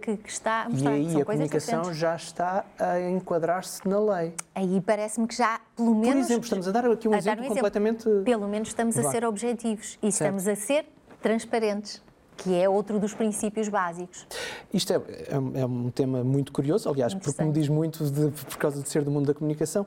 que, 0.03 0.19
que, 0.19 0.29
está 0.29 0.64
a 0.64 0.69
mostrar 0.69 0.90
E 0.90 1.07
aí 1.07 1.23
a 1.23 1.25
comunicação 1.25 1.81
diferentes. 1.81 1.99
já 1.99 2.14
está 2.14 2.64
a 2.79 3.01
enquadrar-se 3.01 3.88
na 3.88 3.99
lei. 3.99 4.35
Aí 4.55 4.81
parece-me 4.83 5.27
que 5.27 5.35
já, 5.35 5.59
pelo 5.75 5.95
menos... 5.95 6.12
Por 6.12 6.19
exemplo, 6.19 6.45
estamos 6.45 6.69
a 6.69 6.71
dar 6.71 6.85
aqui 6.85 7.09
um 7.09 7.14
exemplo 7.14 7.45
um 7.47 7.49
completamente... 7.49 8.05
Pelo 8.25 8.47
menos 8.47 8.69
estamos 8.69 8.99
a 8.99 9.11
ser 9.11 9.25
objetivos 9.25 9.99
e 10.03 10.12
certo. 10.12 10.37
estamos 10.37 10.47
a 10.47 10.55
ser 10.55 10.85
transparentes 11.20 12.02
que 12.42 12.54
é 12.54 12.68
outro 12.68 12.98
dos 12.98 13.12
princípios 13.12 13.68
básicos. 13.68 14.26
Isto 14.72 14.94
é, 14.94 14.96
é, 14.96 15.61
é 15.61 15.66
um 15.66 15.90
tema 15.90 16.24
muito 16.24 16.52
curioso, 16.52 16.88
aliás, 16.88 17.12
porque 17.14 17.42
me 17.44 17.52
diz 17.52 17.68
muito 17.68 18.04
de, 18.04 18.30
por 18.30 18.56
causa 18.56 18.83
de 18.83 18.88
ser 18.88 19.02
do 19.02 19.11
mundo 19.11 19.26
da 19.26 19.35
comunicação. 19.35 19.87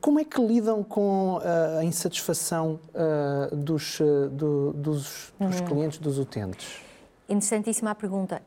Como 0.00 0.20
é 0.20 0.24
que 0.24 0.40
lidam 0.40 0.84
com 0.84 1.36
uh, 1.36 1.78
a 1.78 1.84
insatisfação 1.84 2.78
uh, 2.92 3.56
dos, 3.56 4.00
uh, 4.00 4.28
do, 4.30 4.72
dos, 4.74 5.32
dos 5.40 5.60
uhum. 5.60 5.66
clientes, 5.66 5.98
dos 5.98 6.18
utentes? 6.18 6.80
Interessantíssima 7.28 7.90
a 7.90 7.94
pergunta. 7.94 8.42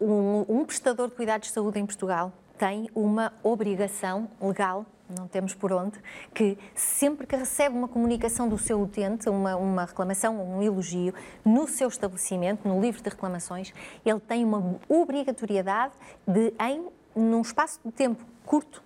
Um, 0.00 0.44
um 0.48 0.64
prestador 0.64 1.08
de 1.08 1.14
cuidados 1.14 1.48
de 1.48 1.54
saúde 1.54 1.78
em 1.78 1.86
Portugal 1.86 2.32
tem 2.58 2.88
uma 2.94 3.32
obrigação 3.42 4.28
legal 4.40 4.84
não 5.16 5.26
temos 5.26 5.54
por 5.54 5.72
onde, 5.72 5.98
que 6.34 6.58
sempre 6.74 7.26
que 7.26 7.36
recebe 7.36 7.76
uma 7.76 7.88
comunicação 7.88 8.48
do 8.48 8.58
seu 8.58 8.80
utente, 8.80 9.28
uma, 9.28 9.56
uma 9.56 9.84
reclamação, 9.84 10.40
um 10.40 10.62
elogio, 10.62 11.14
no 11.44 11.66
seu 11.66 11.88
estabelecimento, 11.88 12.66
no 12.66 12.80
livro 12.80 13.02
de 13.02 13.08
reclamações, 13.08 13.72
ele 14.04 14.20
tem 14.20 14.44
uma 14.44 14.78
obrigatoriedade 14.88 15.92
de, 16.26 16.52
em 16.60 16.88
num 17.14 17.40
espaço 17.40 17.80
de 17.84 17.90
tempo 17.90 18.24
curto, 18.44 18.82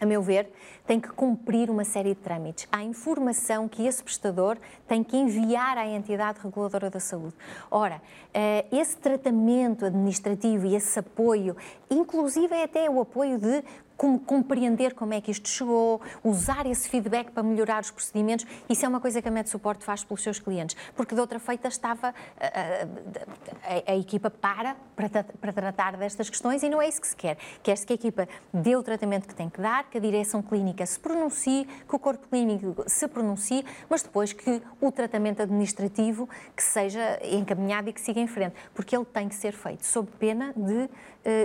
a 0.00 0.06
meu 0.06 0.20
ver, 0.20 0.50
tem 0.86 1.00
que 1.00 1.08
cumprir 1.08 1.70
uma 1.70 1.84
série 1.84 2.10
de 2.10 2.16
trâmites. 2.16 2.66
Há 2.70 2.82
informação 2.82 3.68
que 3.68 3.86
esse 3.86 4.02
prestador 4.02 4.58
tem 4.86 5.04
que 5.04 5.16
enviar 5.16 5.78
à 5.78 5.86
entidade 5.86 6.40
reguladora 6.42 6.90
da 6.90 7.00
saúde. 7.00 7.34
Ora, 7.70 8.02
eh, 8.32 8.66
esse 8.72 8.96
tratamento 8.96 9.86
administrativo 9.86 10.66
e 10.66 10.74
esse 10.74 10.98
apoio, 10.98 11.56
inclusive 11.88 12.54
é 12.54 12.64
até 12.64 12.90
o 12.90 13.00
apoio 13.00 13.38
de 13.38 13.62
como 13.96 14.18
compreender 14.18 14.94
como 14.94 15.14
é 15.14 15.20
que 15.20 15.30
isto 15.30 15.48
chegou, 15.48 16.00
usar 16.22 16.66
esse 16.66 16.88
feedback 16.88 17.30
para 17.30 17.42
melhorar 17.42 17.82
os 17.82 17.90
procedimentos. 17.90 18.46
Isso 18.68 18.84
é 18.84 18.88
uma 18.88 19.00
coisa 19.00 19.20
que 19.22 19.28
a 19.28 19.30
Med 19.30 19.48
Suporte 19.48 19.84
faz 19.84 20.04
pelos 20.04 20.22
seus 20.22 20.38
clientes, 20.38 20.76
porque 20.94 21.14
de 21.14 21.20
outra 21.20 21.38
feita 21.38 21.68
estava 21.68 22.08
a, 22.08 22.46
a, 22.46 23.88
a, 23.90 23.92
a 23.92 23.96
equipa 23.96 24.30
para, 24.30 24.76
para, 24.96 25.24
para 25.24 25.52
tratar 25.52 25.96
destas 25.96 26.28
questões 26.28 26.62
e 26.62 26.68
não 26.68 26.80
é 26.80 26.88
isso 26.88 27.00
que 27.00 27.08
se 27.08 27.16
quer. 27.16 27.36
Quer-se 27.62 27.86
que 27.86 27.92
a 27.92 27.96
equipa 27.96 28.28
dê 28.52 28.76
o 28.76 28.82
tratamento 28.82 29.28
que 29.28 29.34
tem 29.34 29.48
que 29.48 29.60
dar, 29.60 29.84
que 29.84 29.98
a 29.98 30.00
direção 30.00 30.42
clínica 30.42 30.84
se 30.86 30.98
pronuncie, 30.98 31.66
que 31.88 31.94
o 31.94 31.98
corpo 31.98 32.26
clínico 32.28 32.84
se 32.86 33.06
pronuncie, 33.08 33.64
mas 33.88 34.02
depois 34.02 34.32
que 34.32 34.62
o 34.80 34.90
tratamento 34.90 35.42
administrativo 35.42 36.28
que 36.56 36.62
seja 36.62 37.20
encaminhado 37.22 37.88
e 37.88 37.92
que 37.92 38.00
siga 38.00 38.20
em 38.20 38.26
frente, 38.26 38.54
porque 38.74 38.96
ele 38.96 39.04
tem 39.04 39.28
que 39.28 39.34
ser 39.34 39.52
feito 39.52 39.84
sob 39.84 40.10
pena 40.18 40.52
de 40.56 40.72
uh, 40.74 40.88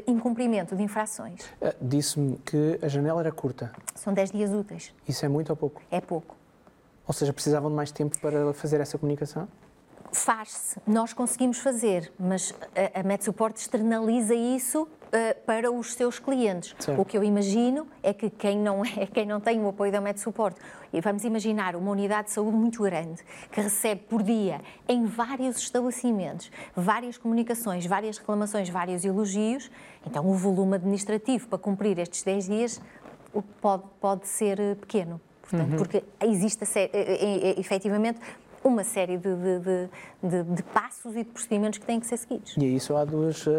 incumprimento 0.08 0.76
de 0.76 0.84
infrações. 0.84 1.42
Uh, 1.62 1.74
Disse-me 1.82 2.39
que 2.46 2.80
a 2.82 2.88
janela 2.88 3.20
era 3.22 3.32
curta. 3.32 3.72
São 3.96 4.14
10 4.14 4.32
dias 4.32 4.52
úteis. 4.52 4.94
Isso 5.08 5.26
é 5.26 5.30
muito 5.30 5.50
ou 5.50 5.56
pouco? 5.56 5.82
É 5.92 6.02
pouco. 6.02 6.36
Ou 7.08 7.14
seja, 7.14 7.34
precisavam 7.34 7.70
de 7.70 7.76
mais 7.76 7.92
tempo 7.92 8.18
para 8.20 8.54
fazer 8.54 8.80
essa 8.80 8.98
comunicação? 8.98 9.48
Faz-se, 10.12 10.80
nós 10.88 11.14
conseguimos 11.14 11.60
fazer, 11.60 12.12
mas 12.20 12.54
a, 12.76 13.00
a 13.00 13.04
MedSupport 13.04 13.56
externaliza 13.56 14.34
isso 14.34 14.88
uh, 15.10 15.46
para 15.46 15.72
os 15.72 15.94
seus 15.94 16.20
clientes. 16.20 16.76
Certo. 16.80 17.02
O 17.02 17.06
que 17.06 17.18
eu 17.18 17.24
imagino 17.24 17.88
é 18.02 18.14
que 18.14 18.30
quem 18.30 18.58
não, 18.58 18.84
é, 18.84 19.06
quem 19.12 19.26
não 19.26 19.40
tem 19.40 19.62
o 19.64 19.70
apoio 19.70 19.92
da 19.92 20.00
MedSupport, 20.00 20.56
e 20.92 21.02
vamos 21.02 21.24
imaginar 21.24 21.76
uma 21.76 21.92
unidade 21.92 22.28
de 22.28 22.34
saúde 22.34 22.58
muito 22.58 22.82
grande, 22.82 23.24
que 23.52 23.62
recebe 23.62 24.02
por 24.10 24.24
dia 24.24 24.62
em 24.88 25.06
vários 25.06 25.58
estabelecimentos, 25.58 26.52
várias 26.76 27.18
comunicações, 27.18 27.86
várias 27.86 28.18
reclamações, 28.18 28.70
vários 28.70 29.06
elogios, 29.06 29.70
então 30.06 30.28
o 30.28 30.34
volume 30.34 30.76
administrativo 30.76 31.48
para 31.48 31.60
cumprir 31.60 32.00
estes 32.00 32.24
10 32.24 32.46
dias 32.46 32.82
pode, 33.62 33.84
pode 34.00 34.28
ser 34.28 34.58
pequeno. 34.78 35.22
Portanto, 35.42 35.72
uhum. 35.72 35.78
Porque 35.78 36.04
existe 36.22 36.64
efetivamente 37.58 38.20
uma 38.64 38.84
série 38.84 39.18
de, 39.18 39.36
de, 39.36 39.90
de, 40.22 40.44
de, 40.44 40.64
passos 40.64 41.16
e 41.16 41.24
de 41.24 41.30
procedimentos 41.30 41.80
que 41.80 41.86
têm 41.86 42.00
que 42.00 42.08
ser 42.08 42.18
seguidos. 42.18 42.56
E 42.58 42.66
aí 42.66 42.80
só 42.80 42.98
há 42.98 43.06
duas 43.06 43.46
uh, 43.46 43.52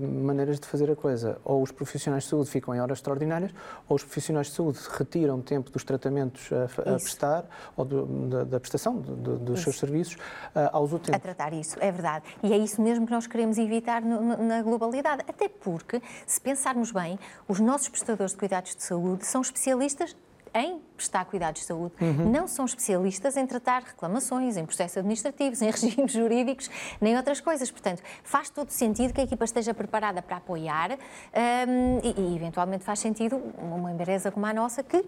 maneiras 0.00 0.58
de 0.58 0.66
fazer 0.66 0.90
a 0.90 0.96
coisa. 0.96 1.38
Ou 1.44 1.62
os 1.62 1.70
profissionais 1.70 2.24
de 2.24 2.30
saúde 2.30 2.50
ficam 2.50 2.74
em 2.74 2.80
horas 2.80 2.98
extraordinárias, 2.98 3.52
ou 3.88 3.96
os 3.96 4.02
profissionais 4.02 4.48
de 4.48 4.54
saúde 4.54 4.78
retiram 4.90 5.40
tempo 5.40 5.70
dos 5.70 5.84
tratamentos 5.84 6.50
a, 6.52 6.64
a 6.64 6.94
prestar, 6.94 7.44
ou 7.76 7.84
do, 7.84 8.06
da, 8.28 8.44
da, 8.44 8.60
prestação 8.60 8.96
dos 8.96 9.58
isso. 9.58 9.64
seus 9.64 9.78
serviços, 9.78 10.14
uh, 10.14 10.70
aos 10.72 10.92
utentes. 10.92 11.14
A 11.14 11.18
tratar 11.18 11.52
isso, 11.52 11.76
é 11.80 11.92
verdade. 11.92 12.24
E 12.42 12.52
é 12.52 12.58
isso 12.58 12.80
mesmo 12.82 13.06
que 13.06 13.12
nós 13.12 13.26
queremos 13.26 13.58
evitar 13.58 14.02
no, 14.02 14.36
na 14.36 14.62
globalidade. 14.62 15.22
Até 15.28 15.48
porque, 15.48 16.02
se 16.26 16.40
pensarmos 16.40 16.90
bem, 16.90 17.18
os 17.46 17.60
nossos 17.60 17.88
prestadores 17.88 18.32
de 18.32 18.38
cuidados 18.38 18.74
de 18.74 18.82
saúde 18.82 19.26
são 19.26 19.40
especialistas 19.40 20.14
em 20.54 20.80
prestar 20.96 21.24
cuidados 21.24 21.62
de 21.62 21.66
saúde, 21.66 21.94
uhum. 22.00 22.30
não 22.30 22.46
são 22.46 22.64
especialistas 22.64 23.36
em 23.36 23.46
tratar 23.46 23.82
reclamações, 23.82 24.56
em 24.56 24.66
processos 24.66 24.98
administrativos, 24.98 25.62
em 25.62 25.70
regimes 25.70 26.12
jurídicos, 26.12 26.70
nem 27.00 27.16
outras 27.16 27.40
coisas. 27.40 27.70
Portanto, 27.70 28.02
faz 28.22 28.50
todo 28.50 28.70
sentido 28.70 29.14
que 29.14 29.20
a 29.20 29.24
equipa 29.24 29.44
esteja 29.44 29.72
preparada 29.72 30.20
para 30.20 30.36
apoiar 30.36 30.92
um, 30.92 32.00
e, 32.02 32.14
e, 32.20 32.36
eventualmente, 32.36 32.84
faz 32.84 32.98
sentido 32.98 33.40
uma 33.58 33.90
empresa 33.90 34.30
como 34.30 34.44
a 34.44 34.52
nossa 34.52 34.82
que 34.82 34.98
uh, 34.98 35.04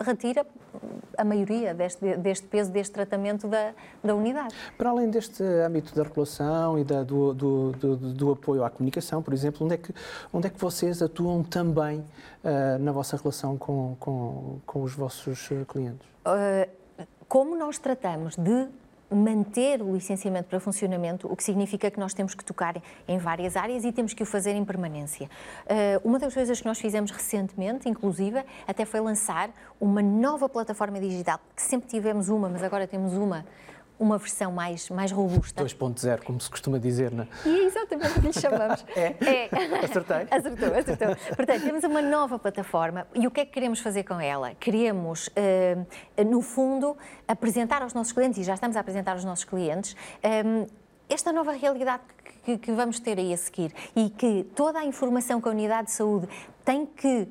retira 0.00 0.46
a 1.16 1.24
maioria 1.24 1.72
deste, 1.72 2.16
deste, 2.16 2.46
peso, 2.46 2.70
deste 2.70 2.92
tratamento 2.92 3.48
da, 3.48 3.72
da 4.02 4.14
unidade. 4.14 4.54
Para 4.76 4.90
além 4.90 5.10
deste 5.10 5.42
âmbito 5.42 5.94
da 5.94 6.02
regulação 6.02 6.78
e 6.78 6.84
da, 6.84 7.02
do, 7.02 7.32
do, 7.32 7.72
do, 7.72 7.96
do, 7.96 8.32
apoio 8.32 8.64
à 8.64 8.70
comunicação, 8.70 9.22
por 9.22 9.32
exemplo, 9.32 9.64
onde 9.64 9.74
é 9.74 9.78
que, 9.78 9.94
onde 10.32 10.46
é 10.48 10.50
que 10.50 10.60
vocês 10.60 11.00
atuam 11.00 11.42
também 11.42 12.04
uh, 12.44 12.78
na 12.78 12.92
vossa 12.92 13.16
relação 13.16 13.56
com, 13.56 13.96
com, 13.98 14.60
com 14.66 14.82
os 14.82 14.94
vossos 14.94 15.50
eh, 15.50 15.64
clientes? 15.66 16.06
Uh, 16.26 16.70
como 17.26 17.56
nós 17.56 17.78
tratamos 17.78 18.36
de 18.36 18.68
manter 19.10 19.80
o 19.82 19.94
licenciamento 19.94 20.48
para 20.48 20.58
funcionamento, 20.58 21.30
o 21.30 21.36
que 21.36 21.44
significa 21.44 21.90
que 21.90 22.00
nós 22.00 22.12
temos 22.12 22.34
que 22.34 22.44
tocar 22.44 22.80
em 23.06 23.18
várias 23.18 23.56
áreas 23.56 23.84
e 23.84 23.92
temos 23.92 24.12
que 24.12 24.22
o 24.22 24.26
fazer 24.26 24.52
em 24.52 24.64
permanência. 24.64 25.28
Uh, 25.64 26.08
uma 26.08 26.18
das 26.18 26.34
coisas 26.34 26.60
que 26.60 26.66
nós 26.66 26.78
fizemos 26.78 27.10
recentemente, 27.10 27.88
inclusive, 27.88 28.44
até 28.66 28.84
foi 28.84 29.00
lançar 29.00 29.50
uma 29.80 30.02
nova 30.02 30.48
plataforma 30.48 30.98
digital, 30.98 31.38
que 31.54 31.62
sempre 31.62 31.88
tivemos 31.88 32.28
uma, 32.28 32.48
mas 32.48 32.62
agora 32.62 32.86
temos 32.86 33.12
uma 33.14 33.44
uma 33.98 34.18
versão 34.18 34.52
mais, 34.52 34.90
mais 34.90 35.12
robusta. 35.12 35.62
2.0, 35.62 36.22
como 36.24 36.40
se 36.40 36.50
costuma 36.50 36.78
dizer, 36.78 37.12
não 37.12 37.24
é? 37.24 37.28
E 37.46 37.60
é 37.60 37.64
exatamente 37.64 38.18
o 38.18 38.20
que 38.20 38.26
lhe 38.26 38.32
chamamos. 38.32 38.84
é? 38.96 39.16
é? 39.24 39.84
Acertei? 39.84 40.26
Acertou, 40.30 40.74
acertou. 40.74 41.36
Portanto, 41.36 41.62
temos 41.62 41.84
uma 41.84 42.02
nova 42.02 42.38
plataforma 42.38 43.06
e 43.14 43.26
o 43.26 43.30
que 43.30 43.40
é 43.40 43.44
que 43.44 43.52
queremos 43.52 43.80
fazer 43.80 44.04
com 44.04 44.20
ela? 44.20 44.54
Queremos, 44.54 45.28
uh, 45.28 46.24
no 46.24 46.42
fundo, 46.42 46.96
apresentar 47.26 47.82
aos 47.82 47.94
nossos 47.94 48.12
clientes, 48.12 48.38
e 48.40 48.44
já 48.44 48.54
estamos 48.54 48.76
a 48.76 48.80
apresentar 48.80 49.12
aos 49.12 49.24
nossos 49.24 49.44
clientes, 49.44 49.94
um, 50.44 50.62
eh, 50.62 50.66
esta 51.08 51.32
nova 51.32 51.52
realidade 51.52 52.02
que, 52.44 52.58
que 52.58 52.72
vamos 52.72 52.98
ter 52.98 53.18
aí 53.18 53.32
a 53.32 53.36
seguir 53.36 53.72
e 53.94 54.10
que 54.10 54.44
toda 54.54 54.78
a 54.78 54.84
informação 54.84 55.40
que 55.40 55.48
a 55.48 55.50
unidade 55.50 55.88
de 55.88 55.92
saúde 55.92 56.28
tem 56.64 56.86
que 56.86 57.28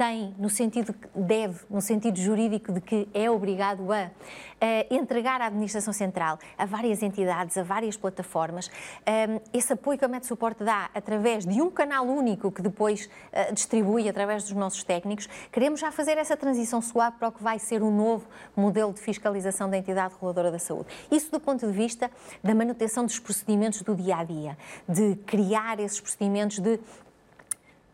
tem, 0.00 0.34
no 0.38 0.48
sentido 0.48 0.94
que 0.94 1.08
deve, 1.14 1.60
no 1.68 1.82
sentido 1.82 2.18
jurídico 2.18 2.72
de 2.72 2.80
que 2.80 3.06
é 3.12 3.30
obrigado 3.30 3.92
a, 3.92 4.10
a 4.58 4.94
entregar 4.94 5.42
à 5.42 5.46
Administração 5.48 5.92
Central, 5.92 6.38
a 6.56 6.64
várias 6.64 7.02
entidades, 7.02 7.58
a 7.58 7.62
várias 7.62 7.98
plataformas, 7.98 8.70
um, 8.70 9.40
esse 9.52 9.74
apoio 9.74 9.98
que 9.98 10.04
a 10.06 10.08
Med 10.08 10.24
Suporte 10.26 10.64
dá 10.64 10.88
através 10.94 11.44
de 11.44 11.60
um 11.60 11.70
canal 11.70 12.06
único 12.06 12.50
que 12.50 12.62
depois 12.62 13.10
uh, 13.30 13.52
distribui 13.52 14.08
através 14.08 14.44
dos 14.44 14.52
nossos 14.52 14.82
técnicos, 14.82 15.28
queremos 15.52 15.80
já 15.80 15.92
fazer 15.92 16.16
essa 16.16 16.34
transição 16.34 16.80
suave 16.80 17.18
para 17.18 17.28
o 17.28 17.32
que 17.32 17.42
vai 17.42 17.58
ser 17.58 17.82
o 17.82 17.90
novo 17.90 18.26
modelo 18.56 18.94
de 18.94 19.00
fiscalização 19.00 19.68
da 19.68 19.76
entidade 19.76 20.14
reguladora 20.14 20.50
da 20.50 20.58
saúde. 20.58 20.88
Isso 21.10 21.30
do 21.30 21.38
ponto 21.38 21.66
de 21.66 21.72
vista 21.74 22.10
da 22.42 22.54
manutenção 22.54 23.04
dos 23.04 23.18
procedimentos 23.18 23.82
do 23.82 23.94
dia 23.94 24.16
a 24.16 24.24
dia, 24.24 24.56
de 24.88 25.16
criar 25.26 25.78
esses 25.78 26.00
procedimentos 26.00 26.58
de 26.58 26.80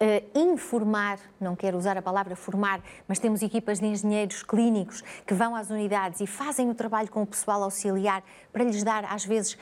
uh, 0.01 0.39
informar, 0.39 1.19
não 1.41 1.57
quero 1.57 1.77
usar 1.77 1.97
a 1.97 2.03
palavra 2.03 2.37
formar, 2.37 2.81
mas 3.07 3.19
temos 3.19 3.43
equipas 3.43 3.81
de 3.81 3.87
engenheiros 3.87 4.43
clínicos 4.43 5.03
que 5.27 5.35
vão 5.35 5.55
às 5.55 5.71
unidades 5.71 6.21
e 6.21 6.27
fazem 6.27 6.71
o 6.71 6.75
trabalho 6.75 7.11
com 7.11 7.23
o 7.23 7.27
pessoal 7.27 7.63
auxiliar 7.63 8.23
para 8.53 8.65
lhes 8.65 8.83
dar, 8.83 9.05
às 9.05 9.25
vezes, 9.25 9.57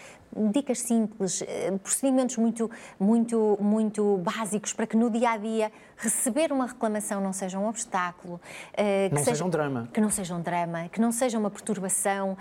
dicas 0.50 0.80
simples, 0.80 1.40
uh, 1.40 1.78
procedimentos 1.78 2.36
muito, 2.36 2.70
muito, 2.98 3.58
muito 3.60 4.16
básicos 4.18 4.72
para 4.72 4.86
que 4.86 4.96
no 4.96 5.10
dia 5.10 5.30
a 5.30 5.36
dia 5.36 5.72
receber 5.96 6.50
uma 6.52 6.66
reclamação 6.66 7.20
não 7.20 7.32
seja 7.32 7.58
um 7.58 7.68
obstáculo, 7.68 8.34
uh, 8.34 9.08
que 9.08 9.14
não 9.14 9.24
seja, 9.24 9.44
um 9.44 9.50
drama, 9.50 9.88
que 9.92 10.00
não 10.00 10.10
seja 10.10 10.34
um 10.34 10.40
drama, 10.40 10.88
que 10.88 11.00
não 11.00 11.12
seja 11.12 11.38
uma 11.38 11.50
perturbação, 11.50 12.36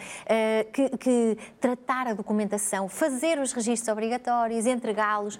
que, 0.72 0.98
que 0.98 1.38
tratar 1.60 2.08
a 2.08 2.14
documentação, 2.14 2.90
fazer 2.90 3.40
os 3.40 3.54
registros 3.54 3.90
obrigatórios, 3.90 4.66
entregá-los. 4.66 5.38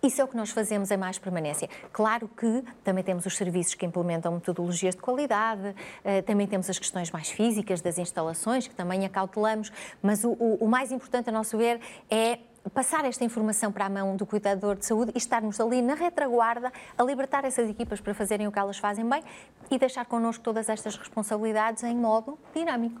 Isso 0.00 0.20
é 0.20 0.24
o 0.24 0.28
que 0.28 0.36
nós 0.36 0.50
fazemos 0.50 0.92
em 0.92 0.96
mais 0.96 1.18
permanência. 1.18 1.68
Claro 1.92 2.28
que 2.28 2.62
também 2.84 3.02
temos 3.02 3.26
os 3.26 3.36
serviços 3.36 3.74
que 3.74 3.84
implementam 3.84 4.32
metodologias 4.32 4.94
de 4.94 5.00
qualidade, 5.00 5.74
eh, 6.04 6.22
também 6.22 6.46
temos 6.46 6.70
as 6.70 6.78
questões 6.78 7.10
mais 7.10 7.28
físicas 7.30 7.80
das 7.80 7.98
instalações, 7.98 8.68
que 8.68 8.74
também 8.76 9.04
acautelamos, 9.04 9.72
mas 10.00 10.22
o, 10.22 10.30
o, 10.30 10.58
o 10.60 10.68
mais 10.68 10.92
importante, 10.92 11.30
a 11.30 11.32
nosso 11.32 11.58
ver, 11.58 11.80
é 12.08 12.38
passar 12.68 13.04
esta 13.04 13.24
informação 13.24 13.72
para 13.72 13.86
a 13.86 13.88
mão 13.88 14.14
do 14.14 14.24
cuidador 14.24 14.76
de 14.76 14.86
saúde 14.86 15.12
e 15.14 15.18
estarmos 15.18 15.58
ali 15.58 15.82
na 15.82 15.94
retaguarda 15.94 16.72
a 16.96 17.02
libertar 17.02 17.44
essas 17.44 17.68
equipas 17.68 18.00
para 18.00 18.14
fazerem 18.14 18.46
o 18.46 18.52
que 18.52 18.58
elas 18.58 18.78
fazem 18.78 19.08
bem 19.08 19.22
e 19.70 19.78
deixar 19.78 20.04
connosco 20.06 20.44
todas 20.44 20.68
estas 20.68 20.96
responsabilidades 20.96 21.82
em 21.82 21.96
modo 21.96 22.38
dinâmico. 22.54 23.00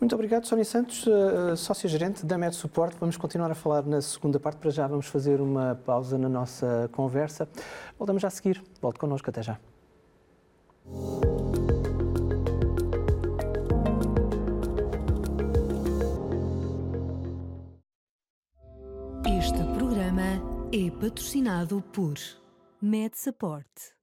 Muito 0.00 0.14
obrigado, 0.14 0.46
Sónia 0.46 0.64
Santos, 0.64 1.06
uh, 1.06 1.54
sócia-gerente 1.54 2.24
da 2.24 2.38
Med 2.38 2.54
Suporte. 2.54 2.96
Vamos 2.98 3.18
continuar 3.18 3.50
a 3.50 3.54
falar 3.54 3.84
na 3.84 4.00
segunda 4.00 4.40
parte, 4.40 4.56
para 4.56 4.70
já 4.70 4.86
vamos 4.86 5.06
fazer 5.06 5.42
uma 5.42 5.78
pausa 5.84 6.16
na 6.16 6.28
nossa 6.28 6.88
conversa. 6.90 7.46
Voltamos 7.98 8.22
já 8.22 8.28
a 8.28 8.30
seguir. 8.30 8.62
Volte 8.80 8.98
connosco, 8.98 9.28
até 9.28 9.42
já. 9.42 9.60
Este 19.38 19.62
programa 19.76 20.40
é 20.72 20.90
patrocinado 20.90 21.82
por 21.92 22.14
Med 22.80 23.14
Support. 23.14 23.99